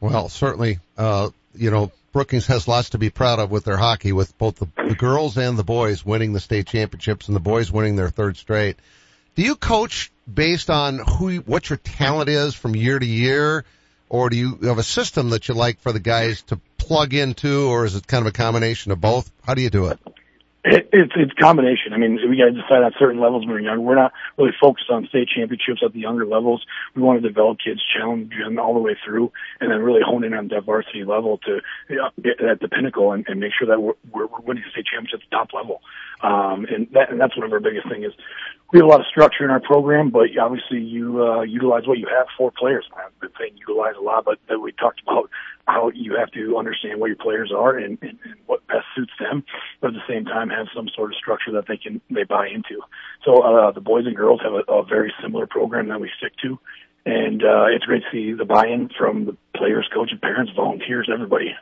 Well, 0.00 0.28
certainly, 0.28 0.78
uh, 0.96 1.30
you 1.54 1.70
know, 1.70 1.90
Brookings 2.12 2.46
has 2.46 2.68
lots 2.68 2.90
to 2.90 2.98
be 2.98 3.10
proud 3.10 3.38
of 3.38 3.50
with 3.50 3.64
their 3.64 3.76
hockey, 3.76 4.12
with 4.12 4.36
both 4.38 4.56
the, 4.56 4.66
the 4.88 4.94
girls 4.94 5.36
and 5.36 5.58
the 5.58 5.64
boys 5.64 6.04
winning 6.04 6.32
the 6.32 6.40
state 6.40 6.66
championships 6.66 7.28
and 7.28 7.36
the 7.36 7.40
boys 7.40 7.70
winning 7.70 7.96
their 7.96 8.08
third 8.08 8.36
straight. 8.36 8.76
Do 9.34 9.42
you 9.42 9.56
coach 9.56 10.10
based 10.32 10.70
on 10.70 10.98
who, 10.98 11.36
what 11.38 11.70
your 11.70 11.76
talent 11.76 12.28
is 12.28 12.54
from 12.54 12.74
year 12.74 12.98
to 12.98 13.06
year, 13.06 13.64
or 14.08 14.30
do 14.30 14.36
you 14.36 14.56
have 14.62 14.78
a 14.78 14.82
system 14.82 15.30
that 15.30 15.48
you 15.48 15.54
like 15.54 15.80
for 15.80 15.92
the 15.92 16.00
guys 16.00 16.42
to 16.42 16.58
plug 16.78 17.14
into, 17.14 17.68
or 17.68 17.84
is 17.84 17.94
it 17.94 18.06
kind 18.06 18.22
of 18.22 18.28
a 18.28 18.36
combination 18.36 18.90
of 18.92 19.00
both? 19.00 19.30
How 19.44 19.54
do 19.54 19.62
you 19.62 19.70
do 19.70 19.86
it? 19.86 19.98
It, 20.70 20.90
it's 20.92 21.12
it's 21.16 21.32
combination. 21.32 21.94
I 21.94 21.96
mean, 21.96 22.18
we 22.28 22.36
got 22.36 22.46
to 22.46 22.52
decide 22.52 22.82
on 22.82 22.92
certain 22.98 23.20
levels 23.20 23.46
when 23.46 23.54
we're 23.54 23.60
young. 23.60 23.82
We're 23.84 23.94
not 23.94 24.12
really 24.36 24.52
focused 24.60 24.90
on 24.90 25.06
state 25.06 25.28
championships 25.34 25.80
at 25.82 25.94
the 25.94 26.00
younger 26.00 26.26
levels. 26.26 26.66
We 26.94 27.00
want 27.00 27.22
to 27.22 27.26
develop 27.26 27.58
kids, 27.64 27.80
challenge 27.96 28.30
them 28.38 28.58
all 28.58 28.74
the 28.74 28.80
way 28.80 28.94
through, 29.02 29.32
and 29.60 29.70
then 29.70 29.80
really 29.80 30.02
hone 30.04 30.24
in 30.24 30.34
on 30.34 30.48
that 30.48 30.64
varsity 30.64 31.04
level 31.04 31.38
to 31.38 31.60
you 31.88 31.96
know, 31.96 32.10
get 32.22 32.40
at 32.42 32.60
the 32.60 32.68
pinnacle 32.68 33.12
and, 33.12 33.26
and 33.28 33.40
make 33.40 33.52
sure 33.58 33.66
that 33.68 33.80
we're, 33.80 33.94
we're, 34.12 34.26
winning 34.40 34.64
state 34.70 34.84
championships 34.84 35.24
at 35.24 35.30
the 35.30 35.36
top 35.36 35.54
level. 35.54 35.80
Um, 36.20 36.66
and 36.66 36.88
that 36.92 37.10
and 37.10 37.18
that's 37.18 37.36
one 37.36 37.46
of 37.46 37.52
our 37.52 37.60
biggest 37.60 37.88
thing 37.88 38.04
is 38.04 38.12
we 38.70 38.78
have 38.78 38.86
a 38.86 38.90
lot 38.90 39.00
of 39.00 39.06
structure 39.06 39.44
in 39.44 39.50
our 39.50 39.60
program, 39.60 40.10
but 40.10 40.28
obviously 40.38 40.80
you 40.80 41.24
uh, 41.24 41.42
utilize 41.42 41.86
what 41.86 41.98
you 41.98 42.08
have 42.08 42.26
for 42.36 42.50
players. 42.50 42.84
I've 42.94 43.18
been 43.20 43.30
saying 43.38 43.56
utilize 43.56 43.94
a 43.98 44.02
lot, 44.02 44.26
but 44.26 44.38
that 44.48 44.58
we 44.58 44.72
talked 44.72 45.00
about 45.00 45.30
how 45.68 45.90
you 45.94 46.16
have 46.18 46.30
to 46.32 46.56
understand 46.56 46.98
what 46.98 47.08
your 47.08 47.16
players 47.16 47.52
are 47.54 47.76
and, 47.76 47.98
and, 48.00 48.18
and 48.24 48.34
what 48.46 48.66
best 48.68 48.86
suits 48.96 49.12
them, 49.20 49.44
but 49.80 49.88
at 49.88 49.94
the 49.94 50.12
same 50.12 50.24
time 50.24 50.48
have 50.48 50.66
some 50.74 50.88
sort 50.96 51.12
of 51.12 51.16
structure 51.16 51.52
that 51.52 51.66
they 51.68 51.76
can 51.76 52.00
they 52.10 52.24
buy 52.24 52.48
into. 52.48 52.80
So 53.24 53.42
uh, 53.42 53.72
the 53.72 53.82
boys 53.82 54.06
and 54.06 54.16
girls 54.16 54.40
have 54.42 54.54
a, 54.54 54.72
a 54.72 54.84
very 54.84 55.12
similar 55.22 55.46
program 55.46 55.88
that 55.88 56.00
we 56.00 56.10
stick 56.18 56.32
to, 56.42 56.58
and 57.04 57.42
uh, 57.42 57.66
it's 57.68 57.84
great 57.84 58.02
to 58.02 58.08
see 58.10 58.32
the 58.32 58.46
buy-in 58.46 58.88
from 58.98 59.26
the 59.26 59.36
players, 59.54 59.86
coaches, 59.92 60.18
parents, 60.22 60.52
volunteers, 60.56 61.08
everybody. 61.12 61.54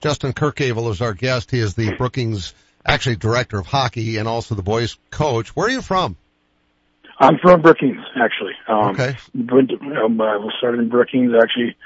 Justin 0.00 0.32
Kirchevel 0.32 0.90
is 0.90 1.02
our 1.02 1.12
guest. 1.12 1.50
He 1.50 1.60
is 1.60 1.74
the 1.74 1.94
Brookings 1.96 2.54
actually 2.86 3.16
director 3.16 3.58
of 3.58 3.66
hockey 3.66 4.16
and 4.16 4.26
also 4.26 4.54
the 4.54 4.62
boys 4.62 4.96
coach. 5.10 5.54
Where 5.54 5.66
are 5.66 5.70
you 5.70 5.82
from? 5.82 6.16
I'm 7.18 7.36
from 7.36 7.60
Brookings, 7.60 8.00
actually. 8.16 8.54
Um, 8.66 8.92
okay. 8.92 9.18
Went 9.34 9.68
to, 9.68 9.76
um, 10.02 10.18
I 10.22 10.38
was 10.38 10.54
started 10.56 10.80
in 10.80 10.88
Brookings, 10.88 11.32
actually 11.36 11.76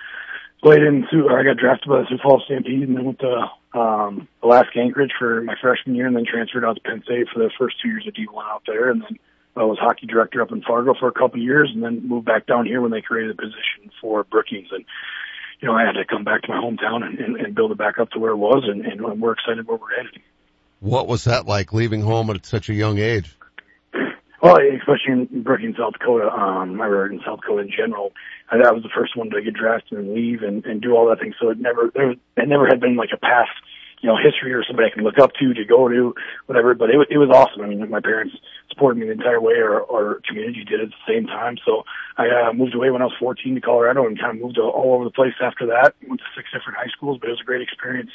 played 0.64 0.82
in, 0.82 1.04
or 1.12 1.38
I 1.38 1.44
got 1.44 1.58
drafted 1.58 1.88
by 1.88 2.00
the 2.00 2.06
Sioux 2.08 2.18
Falls 2.22 2.42
Stampede 2.46 2.88
and 2.88 2.96
then 2.96 3.04
went 3.04 3.20
to, 3.20 3.78
um, 3.78 4.28
Alaska 4.42 4.80
Anchorage 4.80 5.12
for 5.18 5.42
my 5.42 5.54
freshman 5.60 5.94
year 5.94 6.06
and 6.06 6.16
then 6.16 6.24
transferred 6.24 6.64
out 6.64 6.76
to 6.76 6.80
Penn 6.80 7.02
State 7.04 7.28
for 7.32 7.40
the 7.40 7.50
first 7.58 7.76
two 7.82 7.88
years 7.88 8.06
of 8.08 8.14
D1 8.14 8.42
out 8.44 8.62
there. 8.66 8.90
And 8.90 9.02
then 9.02 9.18
I 9.56 9.64
was 9.64 9.78
hockey 9.78 10.06
director 10.06 10.40
up 10.40 10.52
in 10.52 10.62
Fargo 10.62 10.94
for 10.98 11.08
a 11.08 11.12
couple 11.12 11.38
of 11.38 11.44
years 11.44 11.70
and 11.72 11.82
then 11.82 12.08
moved 12.08 12.24
back 12.24 12.46
down 12.46 12.64
here 12.64 12.80
when 12.80 12.90
they 12.90 13.02
created 13.02 13.32
a 13.32 13.42
position 13.42 13.90
for 14.00 14.24
Brookings. 14.24 14.68
And, 14.72 14.84
you 15.60 15.68
know, 15.68 15.74
I 15.74 15.84
had 15.84 15.92
to 15.92 16.04
come 16.04 16.24
back 16.24 16.42
to 16.42 16.48
my 16.48 16.56
hometown 16.56 17.04
and, 17.04 17.18
and, 17.18 17.36
and 17.36 17.54
build 17.54 17.70
it 17.70 17.78
back 17.78 17.98
up 17.98 18.10
to 18.12 18.18
where 18.18 18.32
it 18.32 18.36
was. 18.36 18.64
And, 18.66 18.86
and 18.86 19.20
we're 19.20 19.32
excited 19.32 19.66
where 19.66 19.76
we're 19.76 19.94
headed. 19.94 20.22
What 20.80 21.08
was 21.08 21.24
that 21.24 21.46
like 21.46 21.72
leaving 21.72 22.00
home 22.00 22.30
at 22.30 22.46
such 22.46 22.70
a 22.70 22.74
young 22.74 22.98
age? 22.98 23.36
Well, 24.44 24.58
especially 24.60 25.24
in 25.32 25.42
Brookings, 25.42 25.78
South 25.78 25.94
Dakota, 25.94 26.28
um, 26.28 26.78
or 26.78 27.10
in 27.10 27.18
South 27.24 27.40
Dakota 27.40 27.62
in 27.62 27.70
general, 27.74 28.12
I, 28.52 28.56
I 28.56 28.72
was 28.72 28.82
the 28.82 28.92
first 28.94 29.16
one 29.16 29.30
to 29.30 29.40
get 29.40 29.54
drafted 29.54 29.96
and 29.96 30.12
leave 30.12 30.42
and, 30.42 30.62
and 30.66 30.82
do 30.82 30.92
all 30.92 31.08
that 31.08 31.20
thing. 31.20 31.32
So 31.40 31.48
it 31.48 31.58
never, 31.58 31.90
there, 31.94 32.10
it 32.10 32.46
never 32.46 32.66
had 32.66 32.78
been 32.78 32.94
like 32.94 33.08
a 33.14 33.16
past, 33.16 33.56
you 34.02 34.10
know, 34.10 34.18
history 34.20 34.52
or 34.52 34.62
somebody 34.62 34.92
I 34.92 34.94
can 34.94 35.02
look 35.02 35.18
up 35.18 35.32
to, 35.40 35.54
to 35.54 35.64
go 35.64 35.88
to, 35.88 36.14
whatever. 36.44 36.74
But 36.74 36.90
it, 36.90 37.08
it 37.08 37.16
was 37.16 37.30
awesome. 37.32 37.64
I 37.64 37.68
mean, 37.68 37.88
my 37.88 38.00
parents 38.04 38.36
supported 38.68 39.00
me 39.00 39.06
the 39.06 39.12
entire 39.12 39.40
way, 39.40 39.54
or 39.54 39.80
our 39.90 40.20
community 40.28 40.62
did 40.62 40.82
at 40.82 40.88
the 40.92 41.02
same 41.08 41.24
time. 41.24 41.56
So 41.64 41.84
I 42.18 42.28
uh, 42.28 42.52
moved 42.52 42.74
away 42.74 42.90
when 42.90 43.00
I 43.00 43.06
was 43.06 43.16
14 43.18 43.54
to 43.54 43.62
Colorado 43.62 44.04
and 44.06 44.20
kind 44.20 44.36
of 44.36 44.44
moved 44.44 44.58
all 44.58 44.92
over 44.92 45.04
the 45.04 45.10
place 45.10 45.40
after 45.40 45.64
that. 45.72 45.96
Went 46.06 46.20
to 46.20 46.28
six 46.36 46.52
different 46.52 46.76
high 46.76 46.92
schools, 46.92 47.16
but 47.18 47.28
it 47.28 47.32
was 47.32 47.40
a 47.40 47.48
great 47.48 47.62
experience 47.62 48.10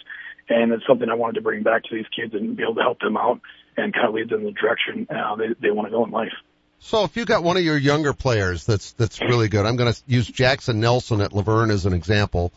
and 0.49 0.71
it's 0.71 0.85
something 0.87 1.09
I 1.09 1.15
wanted 1.15 1.35
to 1.35 1.41
bring 1.41 1.63
back 1.63 1.83
to 1.83 1.95
these 1.95 2.07
kids 2.15 2.33
and 2.33 2.55
be 2.57 2.63
able 2.63 2.75
to 2.75 2.81
help 2.81 2.99
them 2.99 3.17
out 3.17 3.39
and 3.77 3.93
kind 3.93 4.07
of 4.07 4.13
lead 4.13 4.29
them 4.29 4.41
in 4.41 4.45
the 4.47 4.51
direction 4.51 5.07
uh, 5.09 5.35
they 5.35 5.47
they 5.59 5.71
want 5.71 5.87
to 5.87 5.91
go 5.91 6.03
in 6.05 6.11
life. 6.11 6.33
So 6.79 7.03
if 7.03 7.17
you 7.17 7.25
got 7.25 7.43
one 7.43 7.57
of 7.57 7.63
your 7.63 7.77
younger 7.77 8.13
players 8.13 8.65
that's 8.65 8.93
that's 8.93 9.21
really 9.21 9.49
good, 9.49 9.65
I'm 9.65 9.75
going 9.75 9.93
to 9.93 10.01
use 10.07 10.27
Jackson 10.27 10.79
Nelson 10.79 11.21
at 11.21 11.31
Luverne 11.31 11.71
as 11.71 11.85
an 11.85 11.93
example, 11.93 12.53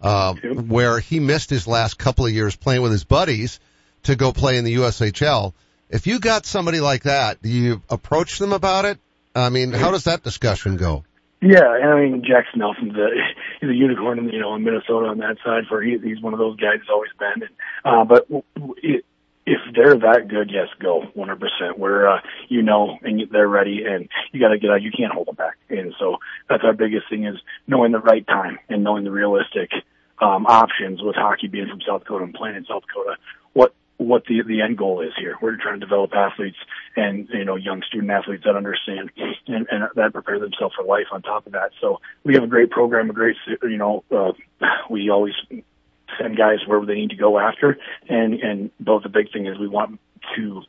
uh, 0.00 0.34
where 0.34 0.98
he 0.98 1.20
missed 1.20 1.50
his 1.50 1.66
last 1.66 1.98
couple 1.98 2.26
of 2.26 2.32
years 2.32 2.56
playing 2.56 2.82
with 2.82 2.92
his 2.92 3.04
buddies 3.04 3.60
to 4.04 4.16
go 4.16 4.32
play 4.32 4.56
in 4.56 4.64
the 4.64 4.76
USHL. 4.76 5.52
If 5.90 6.06
you 6.06 6.18
got 6.18 6.46
somebody 6.46 6.80
like 6.80 7.04
that, 7.04 7.42
do 7.42 7.48
you 7.48 7.82
approach 7.88 8.38
them 8.38 8.52
about 8.52 8.86
it? 8.86 8.98
I 9.34 9.50
mean, 9.50 9.72
how 9.72 9.90
does 9.90 10.04
that 10.04 10.22
discussion 10.22 10.76
go? 10.76 11.04
Yeah, 11.40 11.76
and 11.76 11.90
I 11.90 12.00
mean 12.00 12.24
Jackson 12.24 12.60
Nelson's 12.60 12.96
a 12.96 13.08
he's 13.60 13.70
a 13.70 13.74
unicorn 13.74 14.18
in 14.18 14.28
you 14.30 14.40
know 14.40 14.54
in 14.54 14.64
Minnesota 14.64 15.06
on 15.06 15.18
that 15.18 15.36
side. 15.44 15.64
For 15.68 15.82
he, 15.82 15.98
he's 15.98 16.20
one 16.20 16.32
of 16.32 16.38
those 16.38 16.56
guys 16.56 16.78
who's 16.80 16.88
always 16.90 17.10
been. 17.18 17.48
And, 17.48 17.50
uh, 17.84 18.04
but 18.04 18.26
it, 18.82 19.04
if 19.44 19.60
they're 19.74 19.96
that 19.96 20.26
good, 20.28 20.50
yes, 20.52 20.66
go 20.80 21.04
100%. 21.16 21.78
Where 21.78 22.08
uh, 22.08 22.20
you 22.48 22.62
know 22.62 22.98
and 23.02 23.28
they're 23.30 23.48
ready, 23.48 23.84
and 23.86 24.08
you 24.32 24.40
got 24.40 24.48
to 24.48 24.58
get 24.58 24.70
out. 24.70 24.82
You 24.82 24.90
can't 24.90 25.12
hold 25.12 25.28
them 25.28 25.36
back. 25.36 25.56
And 25.68 25.94
so 25.98 26.16
that's 26.48 26.64
our 26.64 26.72
biggest 26.72 27.08
thing 27.08 27.26
is 27.26 27.36
knowing 27.66 27.92
the 27.92 28.00
right 28.00 28.26
time 28.26 28.58
and 28.68 28.82
knowing 28.82 29.04
the 29.04 29.10
realistic 29.10 29.70
um, 30.20 30.46
options 30.46 31.02
with 31.02 31.16
hockey 31.16 31.48
being 31.48 31.68
from 31.68 31.80
South 31.86 32.00
Dakota 32.00 32.24
and 32.24 32.34
playing 32.34 32.56
in 32.56 32.64
South 32.64 32.82
Dakota. 32.88 33.16
What 33.98 34.24
the 34.26 34.42
the 34.42 34.60
end 34.60 34.76
goal 34.76 35.00
is 35.00 35.12
here. 35.18 35.36
We're 35.40 35.56
trying 35.56 35.80
to 35.80 35.86
develop 35.86 36.12
athletes 36.12 36.58
and 36.96 37.28
you 37.32 37.44
know 37.44 37.56
young 37.56 37.82
student 37.82 38.10
athletes 38.10 38.44
that 38.44 38.54
understand 38.54 39.10
and, 39.46 39.66
and 39.70 39.84
that 39.94 40.12
prepare 40.12 40.38
themselves 40.38 40.74
for 40.74 40.84
life. 40.84 41.06
On 41.12 41.22
top 41.22 41.46
of 41.46 41.52
that, 41.52 41.70
so 41.80 42.00
we 42.22 42.34
have 42.34 42.42
a 42.42 42.48
great 42.48 42.70
program, 42.70 43.08
a 43.08 43.14
great 43.14 43.36
you 43.62 43.78
know 43.78 44.04
uh, 44.10 44.32
we 44.90 45.10
always 45.10 45.34
send 46.20 46.36
guys 46.36 46.58
where 46.66 46.84
they 46.84 46.94
need 46.94 47.10
to 47.10 47.16
go 47.16 47.38
after, 47.38 47.78
and 48.08 48.34
and 48.34 48.70
both 48.80 49.02
the 49.02 49.08
big 49.08 49.32
thing 49.32 49.46
is 49.46 49.58
we 49.58 49.68
want 49.68 49.98
to 50.36 50.62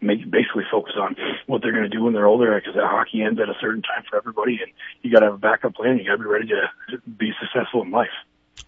make 0.00 0.28
basically 0.30 0.64
focus 0.70 0.94
on 1.00 1.16
what 1.46 1.62
they're 1.62 1.72
going 1.72 1.88
to 1.88 1.96
do 1.96 2.02
when 2.02 2.12
they're 2.12 2.26
older 2.26 2.54
because 2.58 2.74
that 2.74 2.84
hockey 2.84 3.22
ends 3.22 3.40
at 3.40 3.48
a 3.48 3.54
certain 3.60 3.82
time 3.82 4.04
for 4.10 4.16
everybody, 4.16 4.58
and 4.62 4.72
you 5.02 5.12
got 5.12 5.20
to 5.20 5.26
have 5.26 5.34
a 5.34 5.38
backup 5.38 5.74
plan. 5.74 5.98
You 5.98 6.04
got 6.04 6.16
to 6.16 6.18
be 6.18 6.24
ready 6.24 6.48
to 6.48 6.98
be 7.06 7.32
successful 7.40 7.82
in 7.82 7.90
life. 7.90 8.08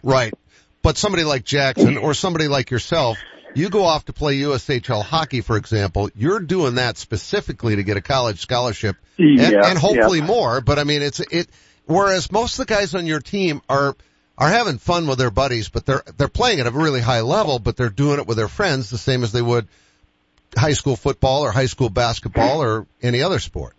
Right. 0.01 0.33
But 0.81 0.97
somebody 0.97 1.23
like 1.23 1.43
Jackson 1.43 1.97
or 1.97 2.13
somebody 2.13 2.47
like 2.47 2.71
yourself, 2.71 3.17
you 3.55 3.69
go 3.69 3.83
off 3.83 4.05
to 4.05 4.13
play 4.13 4.37
USHL 4.39 5.03
hockey, 5.03 5.41
for 5.41 5.57
example, 5.57 6.09
you're 6.15 6.39
doing 6.39 6.75
that 6.75 6.97
specifically 6.97 7.75
to 7.77 7.83
get 7.83 7.97
a 7.97 8.01
college 8.01 8.39
scholarship 8.39 8.97
and, 9.17 9.39
yeah, 9.39 9.69
and 9.69 9.77
hopefully 9.77 10.19
yeah. 10.19 10.25
more. 10.25 10.61
But 10.61 10.79
I 10.79 10.83
mean, 10.83 11.01
it's, 11.01 11.19
it, 11.19 11.49
whereas 11.85 12.31
most 12.31 12.59
of 12.59 12.67
the 12.67 12.73
guys 12.73 12.95
on 12.95 13.05
your 13.05 13.19
team 13.19 13.61
are, 13.69 13.95
are 14.37 14.49
having 14.49 14.77
fun 14.77 15.07
with 15.07 15.17
their 15.17 15.31
buddies, 15.31 15.69
but 15.69 15.85
they're, 15.85 16.03
they're 16.17 16.27
playing 16.27 16.59
at 16.59 16.67
a 16.67 16.71
really 16.71 17.01
high 17.01 17.21
level, 17.21 17.59
but 17.59 17.77
they're 17.77 17.89
doing 17.89 18.19
it 18.19 18.27
with 18.27 18.37
their 18.37 18.49
friends 18.49 18.89
the 18.89 18.97
same 18.97 19.23
as 19.23 19.31
they 19.31 19.41
would 19.41 19.67
high 20.57 20.73
school 20.73 20.95
football 20.95 21.41
or 21.41 21.51
high 21.51 21.65
school 21.65 21.89
basketball 21.89 22.61
or 22.61 22.87
any 23.01 23.21
other 23.21 23.39
sport. 23.39 23.75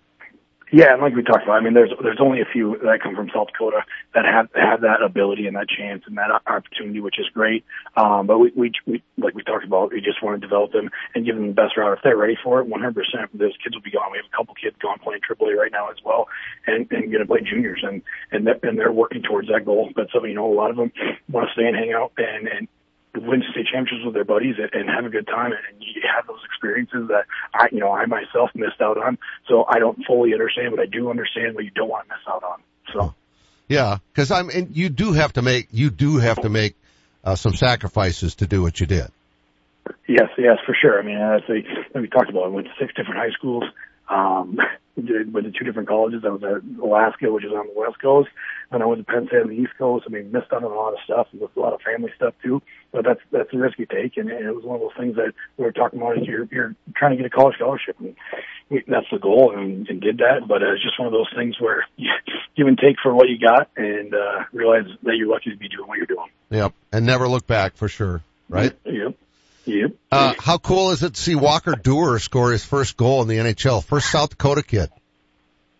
Yeah, 0.72 0.92
and 0.94 1.00
like 1.00 1.14
we 1.14 1.22
talked 1.22 1.44
about, 1.44 1.60
I 1.60 1.60
mean, 1.60 1.74
there's 1.74 1.92
there's 2.02 2.18
only 2.20 2.40
a 2.40 2.44
few 2.44 2.76
that 2.82 2.98
come 3.00 3.14
from 3.14 3.30
South 3.32 3.48
Dakota 3.52 3.82
that 4.14 4.24
have 4.24 4.48
have 4.54 4.80
that 4.80 5.00
ability 5.00 5.46
and 5.46 5.54
that 5.54 5.68
chance 5.68 6.02
and 6.06 6.18
that 6.18 6.30
opportunity, 6.44 6.98
which 6.98 7.20
is 7.20 7.26
great. 7.32 7.64
Um, 7.96 8.26
but 8.26 8.38
we, 8.38 8.50
we 8.56 8.72
we 8.84 9.02
like 9.16 9.34
we 9.36 9.44
talked 9.44 9.64
about, 9.64 9.92
we 9.92 10.00
just 10.00 10.22
want 10.24 10.40
to 10.40 10.44
develop 10.44 10.72
them 10.72 10.90
and 11.14 11.24
give 11.24 11.36
them 11.36 11.46
the 11.46 11.54
best 11.54 11.76
route 11.76 11.96
if 11.96 12.02
they're 12.02 12.16
ready 12.16 12.36
for 12.42 12.60
it. 12.60 12.68
100%, 12.68 12.72
those 13.34 13.54
kids 13.62 13.76
will 13.76 13.82
be 13.82 13.92
gone. 13.92 14.10
We 14.10 14.18
have 14.18 14.26
a 14.26 14.36
couple 14.36 14.54
kids 14.60 14.74
going 14.82 14.98
playing 14.98 15.20
AAA 15.22 15.54
right 15.54 15.70
now 15.70 15.88
as 15.88 15.98
well, 16.04 16.26
and 16.66 16.90
and 16.90 17.12
going 17.12 17.22
to 17.22 17.26
play 17.26 17.42
juniors, 17.42 17.84
and 17.86 18.02
and 18.32 18.44
they're, 18.44 18.58
and 18.64 18.76
they're 18.76 18.90
working 18.92 19.22
towards 19.22 19.46
that 19.48 19.64
goal. 19.64 19.90
But 19.94 20.08
so 20.12 20.24
you 20.24 20.34
know, 20.34 20.52
a 20.52 20.56
lot 20.56 20.70
of 20.70 20.76
them 20.76 20.90
want 21.30 21.46
to 21.46 21.52
stay 21.52 21.68
and 21.68 21.76
hang 21.76 21.92
out 21.92 22.10
and 22.18 22.48
and 22.48 22.66
win 23.14 23.42
state 23.50 23.66
championships 23.72 24.04
with 24.04 24.14
their 24.14 24.24
buddies 24.24 24.56
and, 24.58 24.70
and 24.74 24.90
have 24.90 25.06
a 25.06 25.08
good 25.08 25.26
time 25.26 25.52
and 25.52 25.80
you 25.80 26.02
have 26.04 26.25
experiences 26.66 27.08
that 27.08 27.24
I, 27.54 27.68
you 27.72 27.80
know, 27.80 27.92
I 27.92 28.06
myself 28.06 28.50
missed 28.54 28.80
out 28.80 28.98
on. 28.98 29.18
So 29.48 29.64
I 29.68 29.78
don't 29.78 29.98
fully 30.06 30.32
understand, 30.32 30.74
but 30.76 30.80
I 30.80 30.86
do 30.86 31.10
understand 31.10 31.54
what 31.54 31.64
you 31.64 31.70
don't 31.70 31.88
want 31.88 32.08
to 32.08 32.14
miss 32.14 32.22
out 32.28 32.42
on. 32.42 32.62
So. 32.92 33.14
Yeah, 33.68 33.98
because 34.12 34.30
I'm, 34.30 34.48
and 34.50 34.76
you 34.76 34.88
do 34.88 35.12
have 35.12 35.32
to 35.34 35.42
make, 35.42 35.68
you 35.72 35.90
do 35.90 36.18
have 36.18 36.40
to 36.42 36.48
make 36.48 36.76
uh, 37.24 37.34
some 37.34 37.54
sacrifices 37.54 38.36
to 38.36 38.46
do 38.46 38.62
what 38.62 38.78
you 38.78 38.86
did. 38.86 39.08
Yes, 40.08 40.28
yes, 40.38 40.58
for 40.64 40.76
sure. 40.80 41.00
I 41.00 41.04
mean, 41.04 41.18
as 41.18 41.42
we, 41.48 41.66
we 42.00 42.08
talked 42.08 42.30
about, 42.30 42.44
I 42.44 42.48
went 42.48 42.66
to 42.66 42.72
six 42.78 42.94
different 42.94 43.18
high 43.18 43.30
schools. 43.30 43.64
Um, 44.08 44.58
went 44.96 45.46
to 45.46 45.52
two 45.52 45.64
different 45.64 45.88
colleges. 45.88 46.22
I 46.24 46.30
was 46.30 46.42
at 46.42 46.62
Alaska, 46.82 47.30
which 47.30 47.44
is 47.44 47.52
on 47.52 47.66
the 47.66 47.78
west 47.78 48.00
coast, 48.00 48.28
and 48.70 48.82
I 48.82 48.86
went 48.86 49.06
to 49.06 49.12
Penn 49.12 49.26
State 49.28 49.42
on 49.42 49.48
the 49.48 49.54
east 49.54 49.72
coast. 49.78 50.04
I 50.08 50.10
mean, 50.10 50.32
missed 50.32 50.52
out 50.52 50.64
on 50.64 50.72
a 50.72 50.74
lot 50.74 50.94
of 50.94 50.98
stuff, 51.04 51.28
and 51.32 51.42
a 51.42 51.60
lot 51.60 51.74
of 51.74 51.80
family 51.82 52.10
stuff 52.16 52.34
too. 52.42 52.62
But 52.92 53.04
that's 53.04 53.20
that's 53.30 53.50
the 53.50 53.58
risk 53.58 53.78
you 53.78 53.86
take, 53.86 54.16
and, 54.16 54.30
and 54.30 54.46
it 54.46 54.54
was 54.54 54.64
one 54.64 54.76
of 54.76 54.82
those 54.82 54.96
things 54.98 55.16
that 55.16 55.32
we 55.56 55.64
were 55.64 55.72
talking 55.72 56.00
about. 56.00 56.18
Is 56.18 56.26
you're 56.26 56.48
you're 56.50 56.74
trying 56.96 57.12
to 57.12 57.16
get 57.16 57.26
a 57.26 57.30
college 57.30 57.56
scholarship, 57.56 57.96
and 58.00 58.16
we, 58.70 58.82
that's 58.88 59.06
the 59.12 59.18
goal, 59.18 59.52
and, 59.56 59.88
and 59.88 60.00
did 60.00 60.18
that. 60.18 60.48
But 60.48 60.62
uh, 60.62 60.72
it's 60.72 60.82
just 60.82 60.98
one 60.98 61.06
of 61.06 61.12
those 61.12 61.30
things 61.36 61.60
where 61.60 61.86
you 61.96 62.10
give 62.56 62.66
and 62.66 62.78
take 62.78 62.96
for 63.02 63.14
what 63.14 63.28
you 63.28 63.38
got, 63.38 63.70
and 63.76 64.14
uh, 64.14 64.44
realize 64.52 64.86
that 65.02 65.16
you're 65.16 65.28
lucky 65.28 65.50
to 65.50 65.56
be 65.56 65.68
doing 65.68 65.88
what 65.88 65.98
you're 65.98 66.06
doing. 66.06 66.30
Yep, 66.50 66.72
and 66.92 67.04
never 67.04 67.28
look 67.28 67.46
back 67.46 67.76
for 67.76 67.88
sure, 67.88 68.22
right? 68.48 68.72
Yep. 68.84 69.14
Yep. 69.66 69.96
Uh, 70.12 70.34
how 70.38 70.58
cool 70.58 70.92
is 70.92 71.02
it 71.02 71.14
to 71.14 71.20
see 71.20 71.34
Walker 71.34 71.72
Duehr 71.72 72.20
score 72.20 72.52
his 72.52 72.64
first 72.64 72.96
goal 72.96 73.22
in 73.22 73.28
the 73.28 73.38
NHL? 73.38 73.84
First 73.84 74.10
South 74.10 74.30
Dakota 74.30 74.62
kid. 74.62 74.90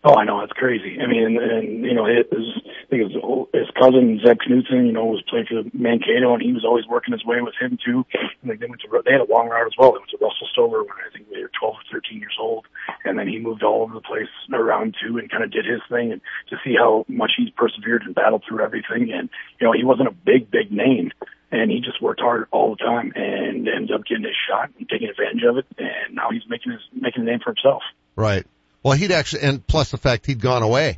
Oh, 0.03 0.13
I 0.13 0.25
know 0.25 0.41
it's 0.41 0.53
crazy. 0.53 0.99
I 1.01 1.07
mean, 1.07 1.23
and, 1.23 1.37
and 1.37 1.85
you 1.85 1.93
know, 1.93 2.05
it 2.05 2.29
was, 2.31 2.61
I 2.87 2.89
think 2.89 3.11
was 3.11 3.47
his 3.53 3.67
cousin 3.75 4.19
Zeb 4.23 4.39
Knutson. 4.47 4.87
You 4.87 4.93
know, 4.93 5.05
was 5.05 5.23
playing 5.27 5.45
for 5.51 5.63
Mankato, 5.75 6.33
and 6.33 6.41
he 6.41 6.53
was 6.53 6.63
always 6.63 6.87
working 6.87 7.11
his 7.11 7.25
way 7.25 7.41
with 7.41 7.53
him 7.59 7.77
too. 7.83 8.05
And 8.41 8.47
they 8.47 8.55
went 8.65 8.79
to, 8.81 8.87
they 9.03 9.11
had 9.11 9.19
a 9.19 9.27
long 9.27 9.49
route 9.49 9.67
as 9.67 9.75
well. 9.77 9.91
They 9.91 9.99
went 9.99 10.11
to 10.11 10.17
Russell 10.23 10.47
Stover 10.53 10.83
when 10.83 10.95
I 11.03 11.11
think 11.11 11.29
they 11.29 11.41
were 11.41 11.51
12 11.59 11.75
or 11.75 11.99
13 11.99 12.19
years 12.19 12.37
old, 12.39 12.65
and 13.03 13.19
then 13.19 13.27
he 13.27 13.39
moved 13.39 13.61
all 13.61 13.83
over 13.83 13.93
the 13.93 14.01
place 14.01 14.31
around 14.53 14.95
too, 15.03 15.17
and 15.17 15.29
kind 15.29 15.43
of 15.43 15.51
did 15.51 15.65
his 15.65 15.81
thing, 15.89 16.13
and 16.13 16.21
to 16.49 16.55
see 16.63 16.75
how 16.79 17.03
much 17.09 17.31
he's 17.35 17.49
persevered 17.51 18.03
and 18.03 18.15
battled 18.15 18.43
through 18.47 18.63
everything, 18.63 19.11
and 19.11 19.29
you 19.59 19.67
know 19.67 19.73
he 19.73 19.83
wasn't 19.83 20.07
a 20.07 20.15
big 20.15 20.49
big 20.49 20.71
name, 20.71 21.11
and 21.51 21.69
he 21.69 21.81
just 21.81 22.01
worked 22.01 22.21
hard 22.21 22.47
all 22.51 22.71
the 22.71 22.83
time, 22.83 23.11
and 23.15 23.67
ended 23.67 23.91
up 23.91 24.05
getting 24.07 24.23
his 24.23 24.39
shot 24.47 24.71
and 24.77 24.87
taking 24.87 25.09
advantage 25.09 25.43
of 25.43 25.57
it, 25.57 25.65
and 25.77 26.15
now 26.15 26.31
he's 26.31 26.47
making 26.47 26.71
his 26.71 26.81
making 26.93 27.23
a 27.23 27.25
name 27.25 27.39
for 27.43 27.51
himself. 27.51 27.83
Right. 28.15 28.47
Well, 28.81 28.95
he'd 28.95 29.11
actually, 29.11 29.41
and 29.41 29.65
plus 29.65 29.91
the 29.91 29.97
fact 29.97 30.25
he'd 30.25 30.39
gone 30.39 30.63
away, 30.63 30.95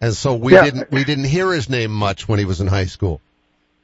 and 0.00 0.14
so 0.14 0.34
we 0.34 0.54
Yeah. 0.54 0.64
didn't 0.64 0.90
we 0.90 1.04
didn't 1.04 1.24
hear 1.24 1.52
his 1.52 1.68
name 1.68 1.90
much 1.90 2.28
when 2.28 2.38
he 2.38 2.44
was 2.44 2.60
in 2.60 2.66
high 2.66 2.86
school. 2.86 3.20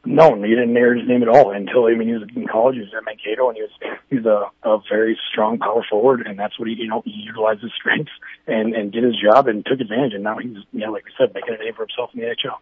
No, 0.08 0.36
he 0.36 0.50
didn't 0.50 0.76
hear 0.76 0.94
his 0.94 1.08
name 1.08 1.22
at 1.22 1.28
all 1.28 1.50
until 1.50 1.86
I 1.86 1.94
mean 1.94 2.06
he 2.08 2.14
was 2.14 2.28
in 2.34 2.46
college. 2.46 2.76
He 2.76 2.82
was 2.82 2.94
at 2.96 3.04
Mankato, 3.04 3.48
and 3.48 3.56
he 3.56 3.62
was 3.62 3.98
he's 4.08 4.24
a, 4.24 4.50
a 4.62 4.78
very 4.88 5.18
strong 5.32 5.58
power 5.58 5.84
forward, 5.90 6.26
and 6.26 6.38
that's 6.38 6.58
what 6.58 6.68
he 6.68 6.74
you 6.74 6.86
know 6.88 7.02
he 7.04 7.10
utilized 7.10 7.62
his 7.62 7.72
strengths 7.72 8.12
and 8.46 8.74
and 8.74 8.92
did 8.92 9.02
his 9.02 9.16
job 9.20 9.48
and 9.48 9.66
took 9.66 9.80
advantage. 9.80 10.14
And 10.14 10.22
now 10.22 10.38
he's 10.38 10.56
you 10.72 10.80
know 10.80 10.92
like 10.92 11.04
we 11.04 11.10
said 11.18 11.34
making 11.34 11.54
a 11.54 11.58
name 11.64 11.74
for 11.74 11.82
himself 11.86 12.10
in 12.14 12.20
the 12.20 12.26
NHL. 12.26 12.58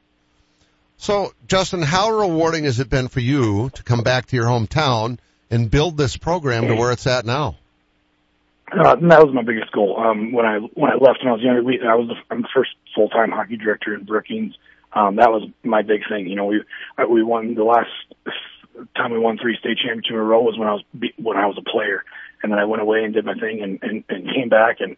So, 0.97 1.35
Justin, 1.49 1.83
how 1.83 2.11
rewarding 2.11 2.65
has 2.65 2.81
it 2.81 2.89
been 2.89 3.09
for 3.09 3.21
you 3.21 3.69
to 3.75 3.83
come 3.83 4.03
back 4.03 4.27
to 4.27 4.37
your 4.37 4.47
hometown 4.47 5.19
and 5.51 5.71
build 5.71 5.97
this 5.97 6.17
program 6.17 6.69
to 6.69 6.75
where 6.77 6.93
it's 6.93 7.07
at 7.07 7.27
now? 7.27 7.57
Uh, 8.79 8.97
that 8.97 9.25
was 9.25 9.35
my 9.35 9.43
biggest 9.43 9.71
goal. 9.73 9.97
Um, 9.99 10.33
when 10.33 10.47
I 10.47 10.59
when 10.59 10.91
I 10.91 10.95
left 10.95 11.21
when 11.23 11.29
I 11.29 11.33
was 11.33 11.43
younger, 11.43 11.63
we, 11.63 11.81
I 11.81 11.95
was 11.95 12.09
the, 12.09 12.17
I'm 12.31 12.43
the 12.43 12.49
first 12.55 12.71
full 12.95 13.09
time 13.09 13.31
hockey 13.31 13.57
director 13.57 13.95
in 13.95 14.05
Brookings. 14.05 14.55
Um, 14.93 15.17
that 15.17 15.31
was 15.31 15.49
my 15.63 15.83
big 15.83 16.01
thing. 16.09 16.27
You 16.29 16.37
know, 16.37 16.47
we 16.47 16.63
I- 16.99 17.07
we 17.07 17.23
won 17.23 17.55
the 17.55 17.65
last 17.65 17.91
time 18.97 19.13
we 19.13 19.19
won 19.19 19.39
three 19.39 19.57
state 19.59 19.79
championships 19.79 20.11
in 20.11 20.17
a 20.17 20.23
row 20.23 20.43
was 20.43 20.59
when 20.59 20.69
I 20.69 20.73
was 20.75 20.83
when 21.19 21.37
I 21.37 21.47
was 21.47 21.59
a 21.59 21.71
player, 21.71 22.05
and 22.43 22.51
then 22.53 22.59
I 22.59 22.65
went 22.65 22.83
away 22.83 23.05
and 23.05 23.15
did 23.15 23.25
my 23.25 23.35
thing 23.35 23.63
and 23.63 23.79
and, 23.83 24.05
and 24.09 24.29
came 24.35 24.49
back 24.49 24.81
and 24.81 24.97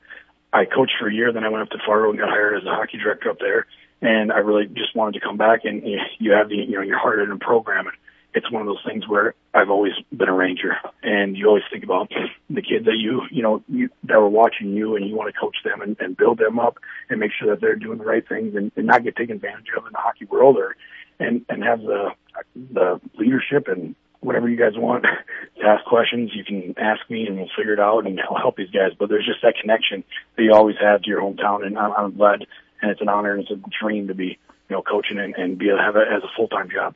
I 0.52 0.64
coached 0.64 0.94
for 0.98 1.08
a 1.08 1.14
year. 1.14 1.32
Then 1.32 1.44
I 1.44 1.48
went 1.48 1.62
up 1.62 1.70
to 1.70 1.78
Fargo 1.84 2.10
and 2.10 2.18
got 2.18 2.30
hired 2.30 2.56
as 2.56 2.66
a 2.66 2.74
hockey 2.74 2.98
director 2.98 3.30
up 3.30 3.38
there. 3.40 3.66
And 4.02 4.30
I 4.30 4.38
really 4.38 4.66
just 4.66 4.94
wanted 4.94 5.18
to 5.20 5.26
come 5.26 5.36
back 5.36 5.64
and 5.64 5.82
you, 5.86 5.98
you 6.18 6.32
have 6.32 6.48
the 6.48 6.56
you 6.56 6.76
know 6.76 6.82
your 6.82 6.98
heart 6.98 7.20
in 7.20 7.30
a 7.32 7.36
program. 7.38 7.86
And 7.86 7.96
it's 8.36 8.52
one 8.52 8.60
of 8.60 8.68
those 8.68 8.84
things 8.86 9.08
where 9.08 9.34
I've 9.54 9.70
always 9.70 9.94
been 10.12 10.28
a 10.28 10.32
ranger, 10.32 10.76
and 11.02 11.36
you 11.36 11.46
always 11.48 11.64
think 11.72 11.84
about 11.84 12.10
the 12.50 12.60
kids 12.60 12.84
that 12.84 12.98
you 12.98 13.22
you 13.30 13.42
know 13.42 13.62
you, 13.68 13.88
that 14.04 14.20
were 14.20 14.28
watching 14.28 14.72
you, 14.74 14.94
and 14.94 15.08
you 15.08 15.16
want 15.16 15.32
to 15.34 15.40
coach 15.40 15.56
them 15.64 15.80
and, 15.80 15.96
and 15.98 16.16
build 16.16 16.38
them 16.38 16.58
up 16.58 16.78
and 17.08 17.18
make 17.18 17.32
sure 17.32 17.50
that 17.50 17.60
they're 17.62 17.76
doing 17.76 17.98
the 17.98 18.04
right 18.04 18.28
things 18.28 18.54
and, 18.54 18.70
and 18.76 18.86
not 18.86 19.02
get 19.02 19.16
taken 19.16 19.36
advantage 19.36 19.68
of 19.76 19.86
in 19.86 19.92
the 19.92 19.98
hockey 19.98 20.26
world, 20.26 20.58
or 20.58 20.76
and 21.18 21.46
and 21.48 21.64
have 21.64 21.80
the 21.80 22.10
the 22.54 23.00
leadership 23.18 23.68
and 23.68 23.94
whatever 24.20 24.48
you 24.48 24.56
guys 24.56 24.72
want 24.76 25.04
to 25.04 25.64
ask 25.64 25.84
questions, 25.84 26.30
you 26.34 26.44
can 26.44 26.74
ask 26.78 27.08
me 27.08 27.26
and 27.26 27.36
we'll 27.36 27.48
figure 27.56 27.72
it 27.72 27.80
out 27.80 28.06
and 28.06 28.20
I'll 28.20 28.36
help 28.36 28.56
these 28.56 28.70
guys. 28.70 28.92
But 28.98 29.08
there's 29.08 29.26
just 29.26 29.40
that 29.42 29.54
connection 29.60 30.04
that 30.36 30.42
you 30.42 30.52
always 30.52 30.76
have 30.80 31.02
to 31.02 31.08
your 31.08 31.22
hometown, 31.22 31.64
and 31.64 31.78
I'm, 31.78 31.92
I'm 31.92 32.16
glad 32.16 32.46
and 32.82 32.90
it's 32.90 33.00
an 33.00 33.08
honor 33.08 33.32
and 33.32 33.42
it's 33.42 33.50
a 33.50 33.60
dream 33.80 34.08
to 34.08 34.14
be 34.14 34.38
you 34.68 34.76
know 34.76 34.82
coaching 34.82 35.18
and, 35.18 35.34
and 35.36 35.58
be 35.58 35.68
have 35.68 35.96
it 35.96 36.08
as 36.14 36.22
a 36.22 36.30
full 36.36 36.48
time 36.48 36.68
job. 36.70 36.94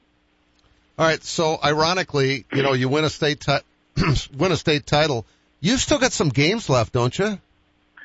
All 1.01 1.07
right. 1.07 1.25
So, 1.25 1.59
ironically, 1.65 2.45
you 2.53 2.63
know, 2.63 2.75
you 2.75 2.91
win 2.91 3.05
a 3.05 3.09
state 3.09 3.41
ti- 3.41 3.65
win 4.37 4.53
a 4.53 4.57
state 4.57 4.85
title. 4.85 5.25
You've 5.59 5.81
still 5.81 5.99
got 5.99 6.13
some 6.13 6.29
games 6.29 6.69
left, 6.69 6.93
don't 6.93 7.19
you? 7.19 7.39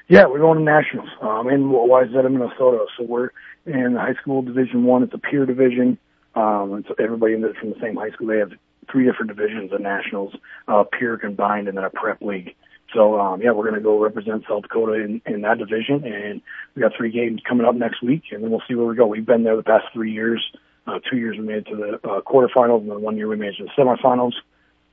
Yeah, 0.08 0.28
we're 0.28 0.40
going 0.40 0.60
to 0.60 0.64
nationals. 0.64 1.10
Um, 1.22 1.50
in 1.50 1.66
Wayzata, 1.66 2.32
Minnesota. 2.32 2.86
So 2.98 3.04
we're 3.04 3.32
in 3.66 3.96
the 3.96 4.00
high 4.00 4.14
school 4.14 4.44
division 4.44 4.86
one. 4.86 5.04
It's 5.04 5.14
a 5.14 5.18
peer 5.18 5.46
division. 5.46 5.98
Um, 6.36 6.75
it's 6.75 6.88
everybody 6.98 7.34
in 7.34 7.42
the, 7.42 7.54
from 7.60 7.72
the 7.72 7.80
same 7.82 7.98
high 7.98 8.12
school. 8.12 8.28
They 8.28 8.38
have 8.38 8.54
three 8.90 9.04
different 9.04 9.28
divisions 9.28 9.74
of 9.74 9.82
nationals, 9.82 10.34
uh, 10.70 10.86
peer 10.98 11.18
combined, 11.18 11.68
and 11.68 11.78
then 11.78 11.84
a 11.84 11.90
prep 11.90 12.22
league. 12.22 12.56
So 12.94 13.20
um, 13.20 13.42
yeah, 13.42 13.52
we're 13.52 13.70
going 13.70 13.75
to 13.75 13.82
go 13.82 14.00
represent 14.00 14.46
South 14.48 14.62
Dakota 14.62 15.04
in, 15.04 15.22
in 15.25 15.42
that 15.42 15.58
division, 15.58 16.06
and 16.06 16.42
we 16.74 16.82
got 16.82 16.94
three 16.96 17.12
games 17.12 17.42
coming 17.46 17.68
up 17.68 17.75
next 17.75 18.02
week, 18.02 18.24
and 18.32 18.42
then 18.42 18.52
we'll 18.52 18.64
see 18.70 18.75
where 18.75 18.88
we 18.88 18.96
go. 18.96 19.06
We've 19.06 19.25
been 19.25 19.44
there 19.44 19.58
the 19.58 19.64
past 19.64 19.88
three 19.92 20.14
years. 20.14 20.42
Uh, 20.88 21.00
two 21.10 21.18
years 21.18 21.38
we 21.38 21.44
made 21.44 21.58
it 21.58 21.68
to 21.68 21.75
the 21.75 22.08
uh, 22.08 22.22
quarterfinals, 22.22 22.82
and 22.82 22.92
then 22.92 23.01
one 23.01 23.18
year 23.18 23.27
we 23.27 23.36
made 23.36 23.50
it 23.50 23.58
to 23.58 23.63
the 23.63 23.72
semifinals. 23.77 24.34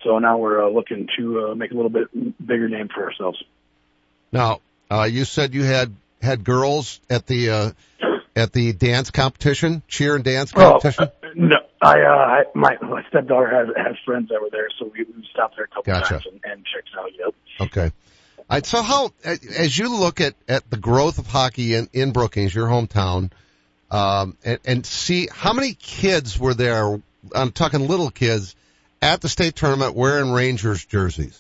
So 0.03 0.19
now 0.19 0.39
we're 0.39 0.65
uh, 0.65 0.71
looking 0.71 1.09
to 1.19 1.49
uh, 1.49 1.55
make 1.55 1.71
a 1.71 1.75
little 1.75 1.91
bit 1.91 2.09
bigger 2.45 2.69
name 2.69 2.89
for 2.89 3.05
ourselves. 3.05 3.43
Now, 4.33 4.61
uh, 4.91 5.05
you 5.05 5.25
said 5.25 5.55
you 5.55 5.65
had 5.65 5.95
had 6.21 6.45
girls 6.45 7.01
at 7.11 7.27
the 7.27 7.51
uh, 7.51 7.71
at 8.35 8.53
the 8.53 8.73
dance 8.73 9.11
competition, 9.11 9.83
cheer 9.89 10.15
and 10.15 10.25
dance 10.25 10.53
competition. 10.53 11.11
Oh, 11.23 11.29
no, 11.35 11.57
I, 11.81 12.01
uh, 12.01 12.09
I 12.09 12.45
my 12.55 12.77
my 12.81 13.05
stepdaughter 13.09 13.49
has 13.49 13.69
has 13.77 13.97
friends 14.05 14.31
that 14.31 14.41
were 14.41 14.51
there, 14.51 14.69
so 14.79 14.87
we, 14.87 15.05
we 15.05 15.27
stopped 15.31 15.57
there 15.57 15.67
a 15.67 15.69
couple 15.69 15.93
Gotcha. 15.93 16.15
times 16.15 16.27
and, 16.27 16.41
and 16.45 16.65
checked 16.65 16.89
it 16.93 16.99
out. 16.99 17.11
Yep. 17.19 17.35
Okay. 17.69 17.93
All 18.39 18.57
right, 18.57 18.67
so 18.67 18.83
how, 18.83 19.13
as 19.25 19.79
you 19.79 19.97
look 19.97 20.21
at, 20.21 20.35
at 20.47 20.69
the 20.69 20.77
growth 20.77 21.19
of 21.19 21.27
hockey 21.27 21.75
in, 21.75 21.89
in 21.93 22.13
Brookings, 22.13 22.55
your 22.55 22.67
hometown, 22.67 23.31
um, 23.93 24.37
and, 24.43 24.59
and 24.65 24.87
see 24.87 25.29
how 25.31 25.53
many 25.53 25.75
kids 25.75 26.39
were 26.39 26.55
there, 26.55 27.01
I'm 27.35 27.53
talking 27.53 27.87
little 27.87 28.11
kids, 28.11 28.57
at 29.03 29.21
the 29.21 29.29
state 29.29 29.55
tournament 29.55 29.95
wearing 29.95 30.33
Rangers 30.33 30.85
jerseys? 30.85 31.39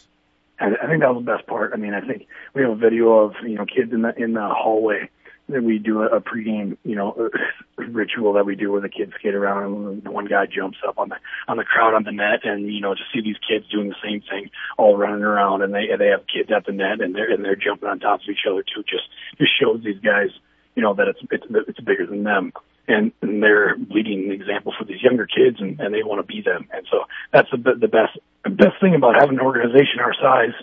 I, 0.60 0.66
I 0.66 0.86
think 0.86 1.00
that 1.00 1.14
was 1.14 1.24
the 1.24 1.32
best 1.32 1.46
part. 1.46 1.72
I 1.72 1.76
mean, 1.76 1.94
I 1.94 2.00
think 2.02 2.26
we 2.54 2.62
have 2.62 2.72
a 2.72 2.76
video 2.76 3.24
of 3.24 3.34
you 3.42 3.54
know 3.54 3.64
kids 3.64 3.92
in 3.92 4.02
the 4.02 4.14
in 4.16 4.34
the 4.34 4.48
hallway 4.48 5.08
that 5.48 5.62
we 5.62 5.78
do 5.78 6.02
a, 6.02 6.16
a 6.16 6.20
pregame 6.20 6.76
you 6.84 6.94
know 6.94 7.30
ritual 7.76 8.34
that 8.34 8.46
we 8.46 8.54
do 8.54 8.70
where 8.70 8.80
the 8.80 8.88
kids 8.88 9.12
skate 9.18 9.34
around 9.34 9.64
and 9.64 10.08
one 10.08 10.26
guy 10.26 10.46
jumps 10.46 10.78
up 10.86 10.98
on 10.98 11.08
the 11.08 11.16
on 11.48 11.56
the 11.56 11.64
crowd 11.64 11.94
on 11.94 12.04
the 12.04 12.12
net 12.12 12.44
and 12.44 12.72
you 12.72 12.80
know 12.80 12.94
to 12.94 13.00
see 13.12 13.20
these 13.22 13.36
kids 13.48 13.68
doing 13.70 13.88
the 13.88 13.96
same 14.04 14.20
thing 14.20 14.50
all 14.78 14.96
running 14.96 15.22
around 15.22 15.62
and 15.62 15.74
they 15.74 15.86
they 15.98 16.08
have 16.08 16.22
kids 16.32 16.50
at 16.54 16.64
the 16.64 16.72
net 16.72 17.00
and 17.00 17.14
they're 17.14 17.30
and 17.30 17.44
they're 17.44 17.56
jumping 17.56 17.88
on 17.88 17.98
top 17.98 18.20
of 18.20 18.28
each 18.28 18.46
other 18.48 18.62
too 18.62 18.82
just 18.84 19.08
just 19.38 19.50
shows 19.60 19.82
these 19.82 19.98
guys 19.98 20.30
you 20.74 20.82
know 20.82 20.94
that 20.94 21.08
it's 21.08 21.20
it's 21.30 21.44
it's 21.68 21.80
bigger 21.80 22.06
than 22.06 22.24
them 22.24 22.52
and, 22.88 23.12
and 23.22 23.42
they're 23.42 23.76
leading 23.90 24.24
an 24.24 24.32
example 24.32 24.74
for 24.76 24.84
these 24.84 25.00
younger 25.02 25.26
kids 25.26 25.60
and, 25.60 25.78
and 25.80 25.94
they 25.94 26.02
want 26.02 26.18
to 26.20 26.26
be 26.26 26.42
them 26.42 26.68
and 26.72 26.86
so 26.90 27.04
that's 27.32 27.50
the 27.50 27.58
the 27.78 27.88
best 27.88 28.18
the 28.44 28.50
best 28.50 28.80
thing 28.80 28.94
about 28.94 29.14
having 29.14 29.38
an 29.38 29.40
organization 29.40 30.00
our 30.00 30.14
size 30.14 30.54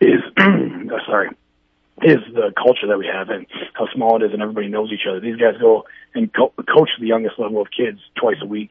is 0.00 0.20
uh, 0.38 0.98
sorry 1.06 1.30
is 2.02 2.18
the 2.32 2.52
culture 2.56 2.86
that 2.86 2.98
we 2.98 3.06
have 3.12 3.28
and 3.28 3.46
how 3.74 3.86
small 3.94 4.16
it 4.16 4.24
is 4.24 4.32
and 4.32 4.42
everybody 4.42 4.68
knows 4.68 4.90
each 4.92 5.06
other. 5.08 5.20
These 5.20 5.36
guys 5.36 5.54
go 5.60 5.84
and 6.14 6.32
co- 6.32 6.52
coach 6.72 6.90
the 7.00 7.06
youngest 7.06 7.38
level 7.38 7.60
of 7.60 7.68
kids 7.76 7.98
twice 8.14 8.36
a 8.42 8.46
week. 8.46 8.70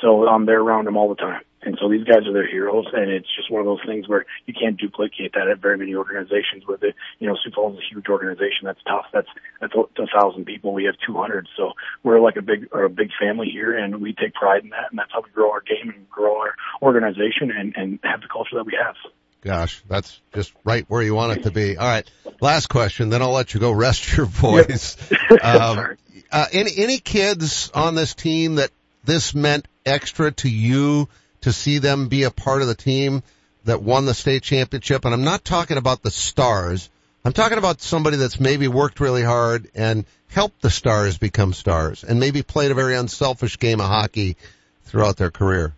So 0.00 0.26
um, 0.26 0.46
they're 0.46 0.60
around 0.60 0.86
them 0.86 0.96
all 0.96 1.08
the 1.08 1.14
time. 1.14 1.42
And 1.64 1.78
so 1.80 1.88
these 1.88 2.04
guys 2.04 2.26
are 2.26 2.32
their 2.32 2.46
heroes 2.46 2.86
and 2.92 3.10
it's 3.10 3.28
just 3.36 3.50
one 3.50 3.60
of 3.60 3.66
those 3.66 3.84
things 3.86 4.08
where 4.08 4.26
you 4.46 4.54
can't 4.54 4.76
duplicate 4.76 5.32
that 5.34 5.48
at 5.48 5.58
very 5.58 5.78
many 5.78 5.94
organizations 5.94 6.66
with 6.66 6.82
it. 6.82 6.94
You 7.18 7.28
know, 7.28 7.36
Sioux 7.42 7.50
Falls 7.54 7.74
is 7.74 7.84
a 7.90 7.94
huge 7.94 8.08
organization. 8.08 8.64
That's 8.64 8.82
tough. 8.86 9.06
That's, 9.12 9.28
that's 9.60 9.74
a, 9.74 10.02
a 10.02 10.06
thousand 10.06 10.44
people. 10.44 10.74
We 10.74 10.84
have 10.84 10.96
200. 11.06 11.48
So 11.56 11.72
we're 12.02 12.20
like 12.20 12.36
a 12.36 12.42
big, 12.42 12.68
or 12.72 12.84
a 12.84 12.90
big 12.90 13.10
family 13.20 13.48
here 13.50 13.76
and 13.76 14.00
we 14.00 14.12
take 14.12 14.34
pride 14.34 14.64
in 14.64 14.70
that. 14.70 14.90
And 14.90 14.98
that's 14.98 15.12
how 15.12 15.22
we 15.22 15.30
grow 15.30 15.50
our 15.50 15.62
game 15.62 15.90
and 15.94 16.08
grow 16.10 16.38
our 16.40 16.54
organization 16.82 17.50
and, 17.50 17.74
and 17.76 17.98
have 18.04 18.20
the 18.20 18.28
culture 18.28 18.56
that 18.56 18.66
we 18.66 18.76
have. 18.82 18.96
Gosh, 19.44 19.82
that's 19.86 20.22
just 20.32 20.54
right 20.64 20.86
where 20.88 21.02
you 21.02 21.14
want 21.14 21.38
it 21.38 21.42
to 21.42 21.50
be. 21.50 21.76
All 21.76 21.86
right, 21.86 22.10
last 22.40 22.68
question, 22.68 23.10
then 23.10 23.20
I'll 23.20 23.32
let 23.32 23.52
you 23.52 23.60
go 23.60 23.72
rest 23.72 24.16
your 24.16 24.26
voice. 24.26 24.96
Um, 25.42 25.96
uh, 26.32 26.46
any 26.52 26.70
any 26.78 26.98
kids 26.98 27.70
on 27.74 27.94
this 27.94 28.14
team 28.14 28.54
that 28.54 28.70
this 29.04 29.34
meant 29.34 29.68
extra 29.84 30.32
to 30.32 30.48
you 30.48 31.08
to 31.44 31.52
see 31.52 31.78
them 31.78 32.08
be 32.08 32.24
a 32.24 32.30
part 32.30 32.60
of 32.60 32.68
the 32.68 32.74
team 32.74 33.22
that 33.64 33.82
won 33.82 34.04
the 34.04 34.14
state 34.14 34.42
championship? 34.42 35.04
And 35.04 35.14
I'm 35.14 35.24
not 35.24 35.44
talking 35.44 35.78
about 35.78 36.02
the 36.02 36.10
stars. 36.10 36.90
I'm 37.24 37.32
talking 37.32 37.58
about 37.58 37.80
somebody 37.80 38.16
that's 38.16 38.38
maybe 38.38 38.68
worked 38.68 39.00
really 39.00 39.22
hard 39.22 39.70
and 39.74 40.04
helped 40.28 40.60
the 40.60 40.70
stars 40.70 41.16
become 41.16 41.52
stars 41.52 42.04
and 42.04 42.20
maybe 42.20 42.42
played 42.42 42.70
a 42.70 42.74
very 42.74 42.96
unselfish 42.96 43.58
game 43.58 43.80
of 43.80 43.86
hockey 43.86 44.36
throughout 44.84 45.16
their 45.16 45.30
career. 45.30 45.72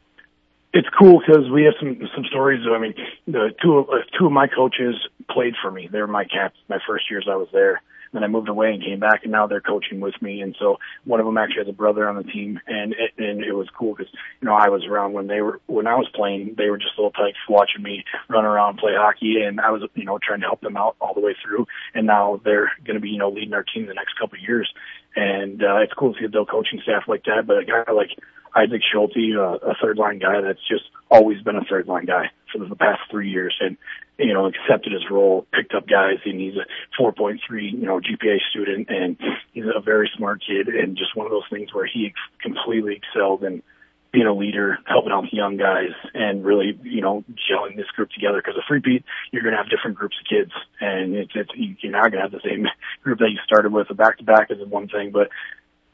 it's 0.72 0.88
cool 0.98 1.20
because 1.20 1.48
we 1.50 1.64
have 1.64 1.74
some 1.80 1.98
some 2.14 2.24
stories. 2.24 2.60
I 2.70 2.78
mean, 2.78 2.94
the 3.26 3.54
two 3.62 3.78
of 3.78 3.88
uh, 3.88 4.02
two 4.18 4.26
of 4.26 4.32
my 4.32 4.46
coaches 4.46 4.94
played 5.30 5.54
for 5.62 5.70
me. 5.70 5.88
They 5.90 6.00
were 6.00 6.06
my 6.06 6.24
caps 6.24 6.56
my 6.68 6.78
first 6.86 7.10
years 7.10 7.26
I 7.30 7.36
was 7.36 7.48
there. 7.52 7.82
Then 8.12 8.24
I 8.24 8.28
moved 8.28 8.48
away 8.48 8.72
and 8.72 8.82
came 8.82 9.00
back, 9.00 9.22
and 9.22 9.32
now 9.32 9.46
they're 9.46 9.60
coaching 9.60 10.00
with 10.00 10.20
me. 10.20 10.40
And 10.40 10.56
so 10.58 10.78
one 11.04 11.20
of 11.20 11.26
them 11.26 11.38
actually 11.38 11.64
has 11.64 11.68
a 11.68 11.72
brother 11.72 12.08
on 12.08 12.16
the 12.16 12.22
team, 12.22 12.60
and 12.66 12.92
it, 12.92 13.12
and 13.18 13.42
it 13.42 13.52
was 13.52 13.68
cool 13.76 13.94
because 13.94 14.12
you 14.40 14.46
know 14.46 14.54
I 14.54 14.68
was 14.68 14.84
around 14.86 15.12
when 15.12 15.26
they 15.26 15.40
were 15.40 15.60
when 15.66 15.86
I 15.86 15.94
was 15.94 16.08
playing. 16.14 16.54
They 16.56 16.70
were 16.70 16.78
just 16.78 16.96
little 16.96 17.10
tykes 17.10 17.38
watching 17.48 17.82
me 17.82 18.04
run 18.28 18.44
around 18.44 18.78
play 18.78 18.92
hockey, 18.94 19.42
and 19.42 19.60
I 19.60 19.70
was 19.70 19.82
you 19.94 20.04
know 20.04 20.18
trying 20.22 20.40
to 20.40 20.46
help 20.46 20.60
them 20.60 20.76
out 20.76 20.96
all 21.00 21.14
the 21.14 21.20
way 21.20 21.36
through. 21.42 21.66
And 21.94 22.06
now 22.06 22.40
they're 22.44 22.72
going 22.84 22.96
to 22.96 23.00
be 23.00 23.10
you 23.10 23.18
know 23.18 23.30
leading 23.30 23.54
our 23.54 23.64
team 23.64 23.86
the 23.86 23.94
next 23.94 24.18
couple 24.18 24.38
of 24.38 24.42
years. 24.42 24.72
And 25.16 25.62
uh, 25.62 25.78
it's 25.78 25.94
cool 25.94 26.12
to 26.12 26.20
see 26.20 26.26
a 26.26 26.44
coaching 26.44 26.80
staff 26.82 27.04
like 27.08 27.24
that. 27.24 27.46
But 27.46 27.58
a 27.58 27.64
guy 27.64 27.90
like 27.90 28.10
Isaac 28.54 28.82
Schulte, 28.90 29.34
uh, 29.36 29.58
a 29.66 29.74
third 29.82 29.96
line 29.96 30.18
guy 30.18 30.40
that's 30.42 30.66
just 30.68 30.84
always 31.10 31.42
been 31.42 31.56
a 31.56 31.64
third 31.64 31.88
line 31.88 32.04
guy 32.04 32.30
for 32.52 32.58
the 32.58 32.76
past 32.76 33.00
three 33.10 33.30
years 33.30 33.56
and, 33.60 33.76
you 34.18 34.34
know, 34.34 34.46
accepted 34.46 34.92
his 34.92 35.10
role, 35.10 35.46
picked 35.52 35.74
up 35.74 35.88
guys 35.88 36.18
and 36.24 36.40
he's 36.40 36.54
a 36.56 37.02
4.3, 37.02 37.38
you 37.72 37.86
know, 37.86 38.00
GPA 38.00 38.38
student 38.50 38.88
and 38.90 39.18
he's 39.52 39.64
a 39.64 39.80
very 39.80 40.10
smart 40.16 40.42
kid 40.46 40.68
and 40.68 40.96
just 40.96 41.16
one 41.16 41.26
of 41.26 41.32
those 41.32 41.48
things 41.50 41.72
where 41.72 41.86
he 41.86 42.06
ex- 42.06 42.42
completely 42.42 43.00
excelled 43.02 43.42
and, 43.42 43.62
being 44.12 44.26
a 44.26 44.32
leader, 44.32 44.78
helping 44.86 45.12
out 45.12 45.24
the 45.30 45.36
young 45.36 45.56
guys, 45.56 45.92
and 46.14 46.44
really, 46.44 46.78
you 46.82 47.00
know, 47.00 47.24
gelling 47.50 47.76
this 47.76 47.86
group 47.94 48.10
together. 48.10 48.42
Because 48.42 48.56
a 48.56 48.66
free 48.66 48.80
beat, 48.80 49.04
you're 49.30 49.42
going 49.42 49.52
to 49.52 49.58
have 49.58 49.70
different 49.70 49.96
groups 49.96 50.16
of 50.20 50.26
kids, 50.28 50.52
and 50.80 51.14
it's, 51.14 51.32
it's 51.34 51.50
you're 51.82 51.92
not 51.92 52.10
going 52.10 52.22
to 52.22 52.28
have 52.28 52.32
the 52.32 52.46
same 52.48 52.66
group 53.02 53.18
that 53.18 53.30
you 53.30 53.38
started 53.44 53.72
with. 53.72 53.90
A 53.90 53.94
back 53.94 54.18
to 54.18 54.24
back 54.24 54.50
is 54.50 54.58
one 54.68 54.88
thing, 54.88 55.10
but 55.10 55.28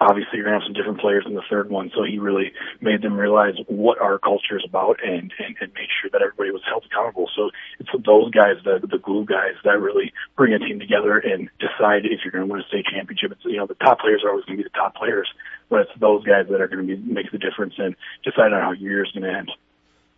obviously 0.09 0.39
you're 0.39 0.45
going 0.45 0.59
to 0.59 0.61
have 0.61 0.67
some 0.67 0.75
different 0.75 1.01
players 1.01 1.25
in 1.27 1.35
the 1.35 1.47
third 1.49 1.71
one. 1.71 1.91
So 1.95 2.03
he 2.03 2.19
really 2.19 2.53
made 2.81 3.03
them 3.03 3.15
realize 3.15 3.55
what 3.69 4.01
our 4.01 4.19
culture 4.19 4.59
is 4.59 4.65
about 4.67 4.99
and, 5.05 5.33
and, 5.39 5.55
and 5.61 5.71
make 5.75 5.91
sure 6.01 6.11
that 6.11 6.23
everybody 6.23 6.51
was 6.51 6.63
held 6.67 6.85
accountable. 6.85 7.31
So 7.37 7.51
it's 7.79 7.91
those 8.05 8.31
guys, 8.31 8.57
the, 8.65 8.83
the 8.83 8.99
glue 8.99 9.25
guys 9.25 9.55
that 9.65 9.79
really 9.81 10.13
bring 10.37 10.53
a 10.55 10.59
team 10.59 10.81
together 10.81 11.19
and 11.19 11.49
decide 11.59 12.05
if 12.05 12.21
you're 12.25 12.33
going 12.33 12.47
to 12.47 12.51
win 12.51 12.61
a 12.61 12.69
state 12.69 12.87
championship. 12.91 13.33
It's, 13.33 13.45
you 13.45 13.59
know, 13.59 13.67
the 13.67 13.79
top 13.79 14.01
players 14.01 14.23
are 14.25 14.31
always 14.31 14.45
going 14.45 14.59
to 14.59 14.65
be 14.65 14.69
the 14.69 14.79
top 14.79 14.95
players, 14.97 15.29
but 15.73 15.81
it's 15.81 15.91
those 15.99 16.23
guys 16.23 16.47
that 16.51 16.61
are 16.61 16.69
going 16.69 16.87
to 16.87 16.97
be, 16.97 17.03
make 17.03 17.33
the 17.33 17.39
difference 17.39 17.73
and 17.79 17.97
decide 18.23 18.53
on 18.53 18.61
how 18.61 18.73
your 18.73 18.93
year 18.93 19.05
is 19.05 19.11
going 19.13 19.25
to 19.25 19.39
end. 19.39 19.51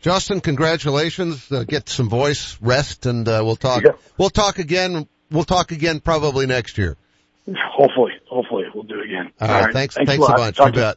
Justin, 0.01 0.41
congratulations. 0.41 1.51
Uh, 1.51 1.63
get 1.63 1.89
some 1.89 2.09
voice 2.09 2.59
rest 2.61 3.07
and, 3.07 3.27
uh, 3.29 3.41
we'll 3.45 3.55
talk, 3.57 3.85
yeah. 3.85 3.93
we'll 4.19 4.31
talk 4.31 4.59
again. 4.59 5.09
We'll 5.31 5.45
talk 5.45 5.71
again 5.71 6.01
probably 6.01 6.47
next 6.47 6.77
year. 6.77 6.97
Hopefully, 7.47 8.13
hopefully 8.29 8.65
we'll 8.75 8.83
do 8.83 8.99
it 8.99 9.07
again. 9.07 9.31
All, 9.41 9.49
All 9.49 9.55
right, 9.55 9.65
right, 9.67 9.73
thanks, 9.73 9.95
thanks, 9.95 10.11
thanks 10.11 10.29
a, 10.29 10.33
a 10.33 10.37
bunch. 10.37 10.59
You 10.59 10.73
bet. 10.73 10.97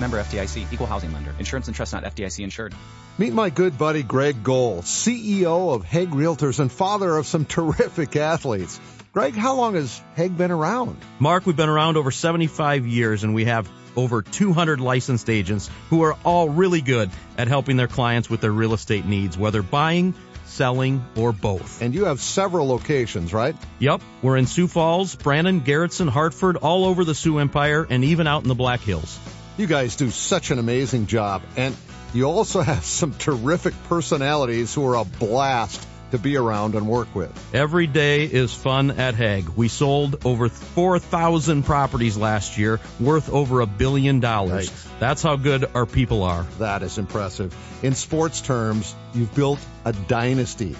Member 0.00 0.18
FDIC, 0.18 0.72
equal 0.72 0.86
housing 0.86 1.12
lender. 1.12 1.34
Insurance 1.38 1.66
and 1.68 1.76
trust 1.76 1.92
not 1.92 2.04
FDIC 2.04 2.44
insured. 2.44 2.74
Meet 3.18 3.32
my 3.32 3.50
good 3.50 3.76
buddy 3.76 4.02
Greg 4.02 4.44
Gohl, 4.44 4.82
CEO 4.82 5.74
of 5.74 5.84
Hegg 5.84 6.10
Realtors 6.10 6.60
and 6.60 6.70
father 6.70 7.16
of 7.16 7.26
some 7.26 7.44
terrific 7.44 8.14
athletes. 8.16 8.80
Greg, 9.12 9.34
how 9.34 9.56
long 9.56 9.74
has 9.74 10.00
Hegg 10.16 10.36
been 10.36 10.52
around? 10.52 10.96
Mark, 11.18 11.46
we've 11.46 11.56
been 11.56 11.68
around 11.68 11.96
over 11.96 12.10
75 12.10 12.86
years 12.86 13.24
and 13.24 13.34
we 13.34 13.46
have 13.46 13.68
over 13.96 14.22
200 14.22 14.80
licensed 14.80 15.28
agents 15.28 15.68
who 15.90 16.02
are 16.02 16.16
all 16.24 16.48
really 16.48 16.80
good 16.80 17.10
at 17.36 17.48
helping 17.48 17.76
their 17.76 17.88
clients 17.88 18.30
with 18.30 18.40
their 18.40 18.52
real 18.52 18.74
estate 18.74 19.04
needs, 19.04 19.36
whether 19.36 19.62
buying, 19.62 20.14
selling, 20.44 21.04
or 21.16 21.32
both. 21.32 21.82
And 21.82 21.94
you 21.94 22.04
have 22.04 22.20
several 22.20 22.68
locations, 22.68 23.32
right? 23.32 23.56
Yep. 23.80 24.02
We're 24.22 24.36
in 24.36 24.46
Sioux 24.46 24.68
Falls, 24.68 25.16
Brandon, 25.16 25.60
Garretson, 25.62 26.08
Hartford, 26.08 26.56
all 26.56 26.84
over 26.84 27.04
the 27.04 27.14
Sioux 27.14 27.38
Empire, 27.38 27.86
and 27.88 28.04
even 28.04 28.26
out 28.26 28.42
in 28.42 28.48
the 28.48 28.54
Black 28.54 28.80
Hills. 28.80 29.18
You 29.58 29.66
guys 29.66 29.96
do 29.96 30.10
such 30.10 30.52
an 30.52 30.60
amazing 30.60 31.06
job. 31.06 31.42
And 31.56 31.74
you 32.14 32.26
also 32.26 32.60
have 32.72 32.84
some 32.84 33.12
terrific 33.12 33.74
personalities 33.88 34.72
who 34.72 34.86
are 34.86 34.94
a 34.94 35.04
blast 35.04 35.84
to 36.12 36.18
be 36.18 36.36
around 36.36 36.76
and 36.76 36.86
work 36.86 37.12
with. 37.12 37.32
Every 37.52 37.88
day 37.88 38.24
is 38.24 38.54
fun 38.54 38.92
at 38.92 39.14
Hegg. 39.14 39.56
We 39.56 39.66
sold 39.66 40.24
over 40.24 40.48
4,000 40.48 41.64
properties 41.64 42.16
last 42.16 42.56
year, 42.56 42.80
worth 43.00 43.28
over 43.30 43.60
a 43.60 43.66
billion 43.66 44.20
dollars. 44.20 44.70
That's 45.00 45.22
how 45.22 45.34
good 45.34 45.68
our 45.74 45.86
people 45.86 46.22
are. 46.22 46.44
That 46.60 46.84
is 46.84 46.96
impressive. 46.96 47.52
In 47.82 47.94
sports 47.94 48.40
terms, 48.40 48.94
you've 49.12 49.34
built 49.34 49.58
a 49.84 49.92
dynasty. 49.92 50.76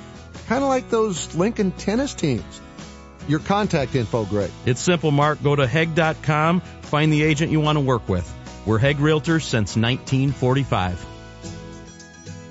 Kind 0.46 0.62
of 0.62 0.68
like 0.68 0.88
those 0.88 1.34
Lincoln 1.34 1.72
tennis 1.72 2.14
teams. 2.14 2.60
Your 3.26 3.40
contact 3.40 3.96
info, 3.96 4.24
Greg. 4.24 4.50
It's 4.64 4.80
simple, 4.80 5.10
Mark. 5.10 5.42
Go 5.42 5.56
to 5.56 5.66
Hegg.com, 5.66 6.60
find 6.60 7.12
the 7.12 7.24
agent 7.24 7.50
you 7.50 7.60
want 7.60 7.76
to 7.76 7.80
work 7.80 8.08
with. 8.08 8.32
We're 8.68 8.78
Hegg 8.78 8.98
Realtors 8.98 9.44
since 9.44 9.76
1945. 9.76 11.07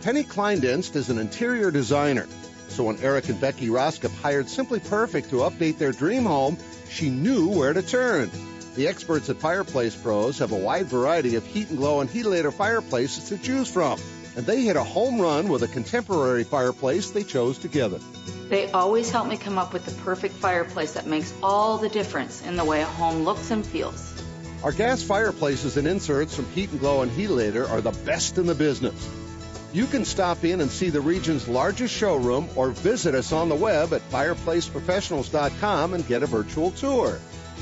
Penny 0.01 0.23
Kleindienst 0.23 0.95
is 0.95 1.11
an 1.11 1.19
interior 1.19 1.69
designer. 1.69 2.25
So 2.69 2.85
when 2.85 2.97
Eric 3.01 3.29
and 3.29 3.39
Becky 3.39 3.67
Roskop 3.67 4.19
hired 4.19 4.49
Simply 4.49 4.79
Perfect 4.79 5.29
to 5.29 5.35
update 5.41 5.77
their 5.77 5.91
dream 5.91 6.25
home, 6.25 6.57
she 6.89 7.11
knew 7.11 7.49
where 7.49 7.71
to 7.71 7.83
turn. 7.83 8.31
The 8.73 8.87
experts 8.87 9.29
at 9.29 9.37
Fireplace 9.37 9.95
Pros 9.95 10.39
have 10.39 10.51
a 10.51 10.57
wide 10.57 10.87
variety 10.87 11.35
of 11.35 11.45
heat 11.45 11.69
and 11.69 11.77
Glo 11.77 12.01
and 12.01 12.09
heatilator 12.09 12.51
fireplaces 12.51 13.29
to 13.29 13.37
choose 13.37 13.71
from. 13.71 13.99
And 14.35 14.43
they 14.43 14.63
hit 14.63 14.75
a 14.75 14.83
home 14.83 15.21
run 15.21 15.49
with 15.49 15.61
a 15.61 15.67
contemporary 15.67 16.45
fireplace 16.45 17.11
they 17.11 17.25
chose 17.25 17.59
together. 17.59 17.99
They 18.49 18.71
always 18.71 19.11
help 19.11 19.27
me 19.27 19.37
come 19.37 19.59
up 19.59 19.71
with 19.71 19.85
the 19.85 19.91
perfect 20.01 20.33
fireplace 20.33 20.93
that 20.93 21.05
makes 21.05 21.31
all 21.43 21.77
the 21.77 21.89
difference 21.89 22.43
in 22.43 22.55
the 22.55 22.65
way 22.65 22.81
a 22.81 22.85
home 22.85 23.23
looks 23.23 23.51
and 23.51 23.63
feels. 23.63 24.06
Our 24.63 24.71
gas 24.71 25.03
fireplaces 25.03 25.77
and 25.77 25.87
inserts 25.87 26.35
from 26.35 26.49
Heat 26.51 26.71
and 26.71 26.79
Glo 26.79 27.03
and 27.03 27.11
Heatilator 27.11 27.69
are 27.69 27.79
the 27.79 27.91
best 27.91 28.39
in 28.39 28.47
the 28.47 28.55
business. 28.55 29.07
You 29.71 29.85
can 29.85 30.03
stop 30.03 30.43
in 30.43 30.61
and 30.61 30.71
see 30.71 30.89
the 30.89 30.99
region's 30.99 31.47
largest 31.47 31.93
showroom 31.93 32.49
or 32.55 32.71
visit 32.71 33.13
us 33.13 33.31
on 33.31 33.49
the 33.49 33.55
web 33.55 33.93
at 33.93 34.01
fireplaceprofessionals.com 34.09 35.93
and 35.93 36.07
get 36.07 36.23
a 36.23 36.25
virtual 36.25 36.71
tour. 36.71 37.19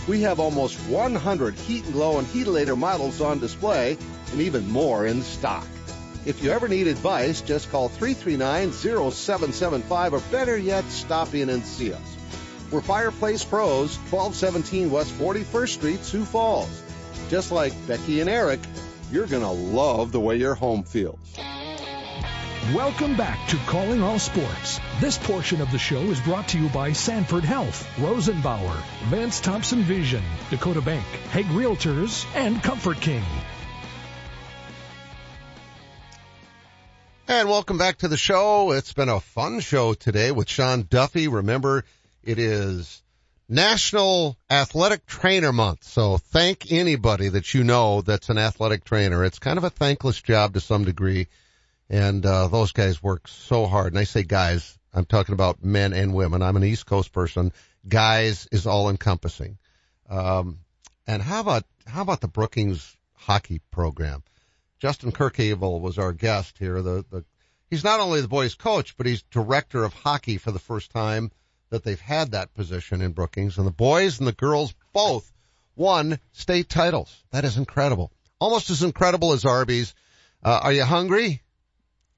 We 0.08 0.22
have 0.22 0.40
almost 0.40 0.78
100 0.88 1.56
heat 1.56 1.84
and 1.84 1.92
Glo 1.94 2.18
and 2.18 2.26
heatilator 2.28 2.78
models 2.78 3.20
on 3.20 3.40
display 3.40 3.98
and 4.32 4.40
even 4.40 4.72
more 4.72 5.06
in 5.06 5.22
stock. 5.22 5.68
If 6.26 6.42
you 6.42 6.52
ever 6.52 6.70
need 6.70 6.88
advice, 6.88 7.42
just 7.42 7.70
call 7.72 7.90
339-0775 7.90 10.14
or 10.14 10.22
better 10.32 10.58
yet, 10.58 10.86
stop 10.86 11.36
in 11.36 11.50
and 11.50 11.66
see 11.66 11.92
us. 11.92 12.16
We're 12.72 12.80
Fireplace 12.82 13.44
Pros, 13.44 13.96
1217 14.10 14.90
West 14.90 15.12
41st 15.20 15.70
Street, 15.70 16.04
Sioux 16.04 16.26
Falls. 16.26 16.82
Just 17.30 17.52
like 17.52 17.74
Becky 17.88 18.22
and 18.22 18.30
Eric, 18.30 18.60
you're 19.12 19.26
going 19.26 19.42
to 19.42 19.50
love 19.50 20.12
the 20.12 20.20
way 20.20 20.38
your 20.38 20.54
home 20.54 20.84
feels. 20.84 21.36
Welcome 22.74 23.16
back 23.16 23.48
to 23.50 23.58
Calling 23.68 24.02
All 24.02 24.20
Sports. 24.20 24.80
This 25.00 25.18
portion 25.18 25.62
of 25.62 25.72
the 25.72 25.78
show 25.78 26.02
is 26.02 26.20
brought 26.22 26.48
to 26.50 26.60
you 26.60 26.70
by 26.70 26.94
Sanford 26.94 27.44
Health, 27.44 27.88
Rosenbauer, 27.98 28.82
Vance 29.06 29.40
Thompson 29.40 29.82
Vision, 29.84 30.24
Dakota 30.50 30.82
Bank, 30.82 31.06
Hegg 31.32 31.46
Realtors, 31.46 32.26
and 32.36 32.62
Comfort 32.62 33.00
King. 33.02 33.24
And 37.28 37.50
welcome 37.50 37.78
back 37.80 37.98
to 38.00 38.08
the 38.08 38.18
show. 38.18 38.72
It's 38.72 38.94
been 38.94 39.10
a 39.10 39.20
fun 39.20 39.60
show 39.60 39.94
today 39.96 40.32
with 40.32 40.48
Sean 40.48 40.88
Duffy. 40.88 41.28
Remember, 41.28 41.84
it 42.24 42.38
is 42.38 43.02
National 43.48 44.38
Athletic 44.50 45.06
Trainer 45.06 45.54
Month. 45.54 45.84
So 45.84 46.18
thank 46.18 46.72
anybody 46.72 47.30
that 47.30 47.54
you 47.54 47.64
know 47.64 48.02
that's 48.02 48.30
an 48.30 48.38
athletic 48.40 48.84
trainer. 48.84 49.24
It's 49.24 49.40
kind 49.40 49.58
of 49.58 49.64
a 49.64 49.70
thankless 49.70 50.20
job 50.22 50.54
to 50.54 50.62
some 50.62 50.84
degree. 50.84 51.28
And, 51.88 52.26
uh, 52.26 52.48
those 52.48 52.72
guys 52.72 53.04
work 53.04 53.28
so 53.28 53.68
hard. 53.68 53.94
And 53.94 54.00
I 54.00 54.06
say 54.06 54.24
guys, 54.24 54.78
I'm 54.94 55.06
talking 55.06 55.34
about 55.34 55.64
men 55.64 55.94
and 55.94 56.16
women. 56.16 56.42
I'm 56.42 56.58
an 56.58 56.64
East 56.64 56.88
Coast 56.88 57.12
person. 57.12 57.52
Guys 57.88 58.48
is 58.52 58.66
all 58.66 58.90
encompassing. 58.90 59.60
Um, 60.10 60.60
and 61.06 61.22
how 61.22 61.42
about, 61.42 61.66
how 61.86 62.02
about 62.02 62.22
the 62.22 62.28
Brookings 62.28 62.98
hockey 63.14 63.62
program? 63.70 64.24
Justin 64.80 65.12
Kirchevel 65.12 65.82
was 65.82 66.00
our 66.00 66.14
guest 66.14 66.58
here. 66.58 66.82
The, 66.82 67.06
the 67.12 67.26
he's 67.70 67.84
not 67.84 68.00
only 68.00 68.22
the 68.22 68.28
boys 68.28 68.56
coach, 68.56 68.98
but 68.98 69.06
he's 69.06 69.22
director 69.24 69.84
of 69.84 69.94
hockey 69.94 70.38
for 70.38 70.52
the 70.52 70.60
first 70.60 70.90
time 70.92 71.32
that 71.76 71.84
they've 71.84 72.00
had 72.00 72.32
that 72.32 72.54
position 72.54 73.02
in 73.02 73.12
Brookings. 73.12 73.58
And 73.58 73.68
the 73.68 73.72
boys 73.72 74.20
and 74.20 74.28
the 74.28 74.32
girls 74.32 74.74
both 74.94 75.30
won 75.76 76.20
state 76.32 76.70
titles. 76.70 77.14
That 77.32 77.44
is 77.44 77.58
incredible. 77.58 78.12
Almost 78.40 78.70
as 78.70 78.82
incredible 78.82 79.34
as 79.34 79.44
Arby's. 79.44 79.94
Uh, 80.42 80.60
are 80.64 80.72
you 80.72 80.86
hungry? 80.86 81.42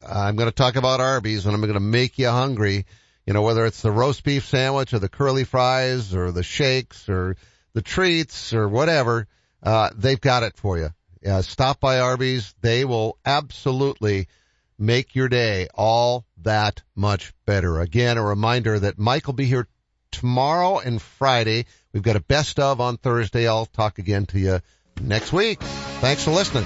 I'm 0.08 0.36
going 0.36 0.50
to 0.50 0.56
talk 0.56 0.76
about 0.76 1.02
Arby's 1.02 1.48
and 1.48 1.56
I'm 1.56 1.62
going 1.62 1.74
to 1.74 1.80
make 1.80 2.20
you 2.20 2.30
hungry. 2.30 2.86
You 3.26 3.34
know, 3.34 3.42
whether 3.42 3.66
it's 3.66 3.82
the 3.82 3.92
roast 3.92 4.24
beef 4.24 4.46
sandwich 4.46 4.94
or 4.94 5.00
the 5.00 5.10
curly 5.10 5.44
fries 5.44 6.14
or 6.14 6.32
the 6.32 6.44
shakes 6.44 7.10
or 7.10 7.36
the 7.74 7.82
treats 7.82 8.54
or 8.54 8.70
whatever, 8.70 9.28
uh, 9.64 9.90
they've 9.96 10.22
got 10.22 10.44
it 10.44 10.56
for 10.56 10.78
you. 10.78 10.90
Uh, 11.28 11.42
stop 11.42 11.80
by 11.80 12.00
Arby's. 12.00 12.54
They 12.62 12.86
will 12.86 13.18
absolutely 13.26 14.28
make 14.78 15.16
your 15.16 15.30
day 15.30 15.68
all 15.74 16.26
that 16.44 16.84
much 16.96 17.34
better. 17.46 17.80
Again, 17.80 18.18
a 18.18 18.24
reminder 18.24 18.80
that 18.80 18.98
Mike 18.98 19.28
will 19.28 19.34
be 19.34 19.46
here 19.46 19.68
tomorrow 20.12 20.80
and 20.80 21.02
Friday. 21.02 21.66
We've 21.94 22.04
got 22.04 22.16
a 22.16 22.22
best 22.22 22.60
of 22.60 22.80
on 22.82 22.98
Thursday. 22.98 23.48
I'll 23.48 23.66
talk 23.66 24.00
again 24.00 24.26
to 24.28 24.40
you 24.40 24.60
next 25.02 25.34
week. 25.34 25.62
Thanks 25.62 26.24
for 26.24 26.32
listening. 26.32 26.66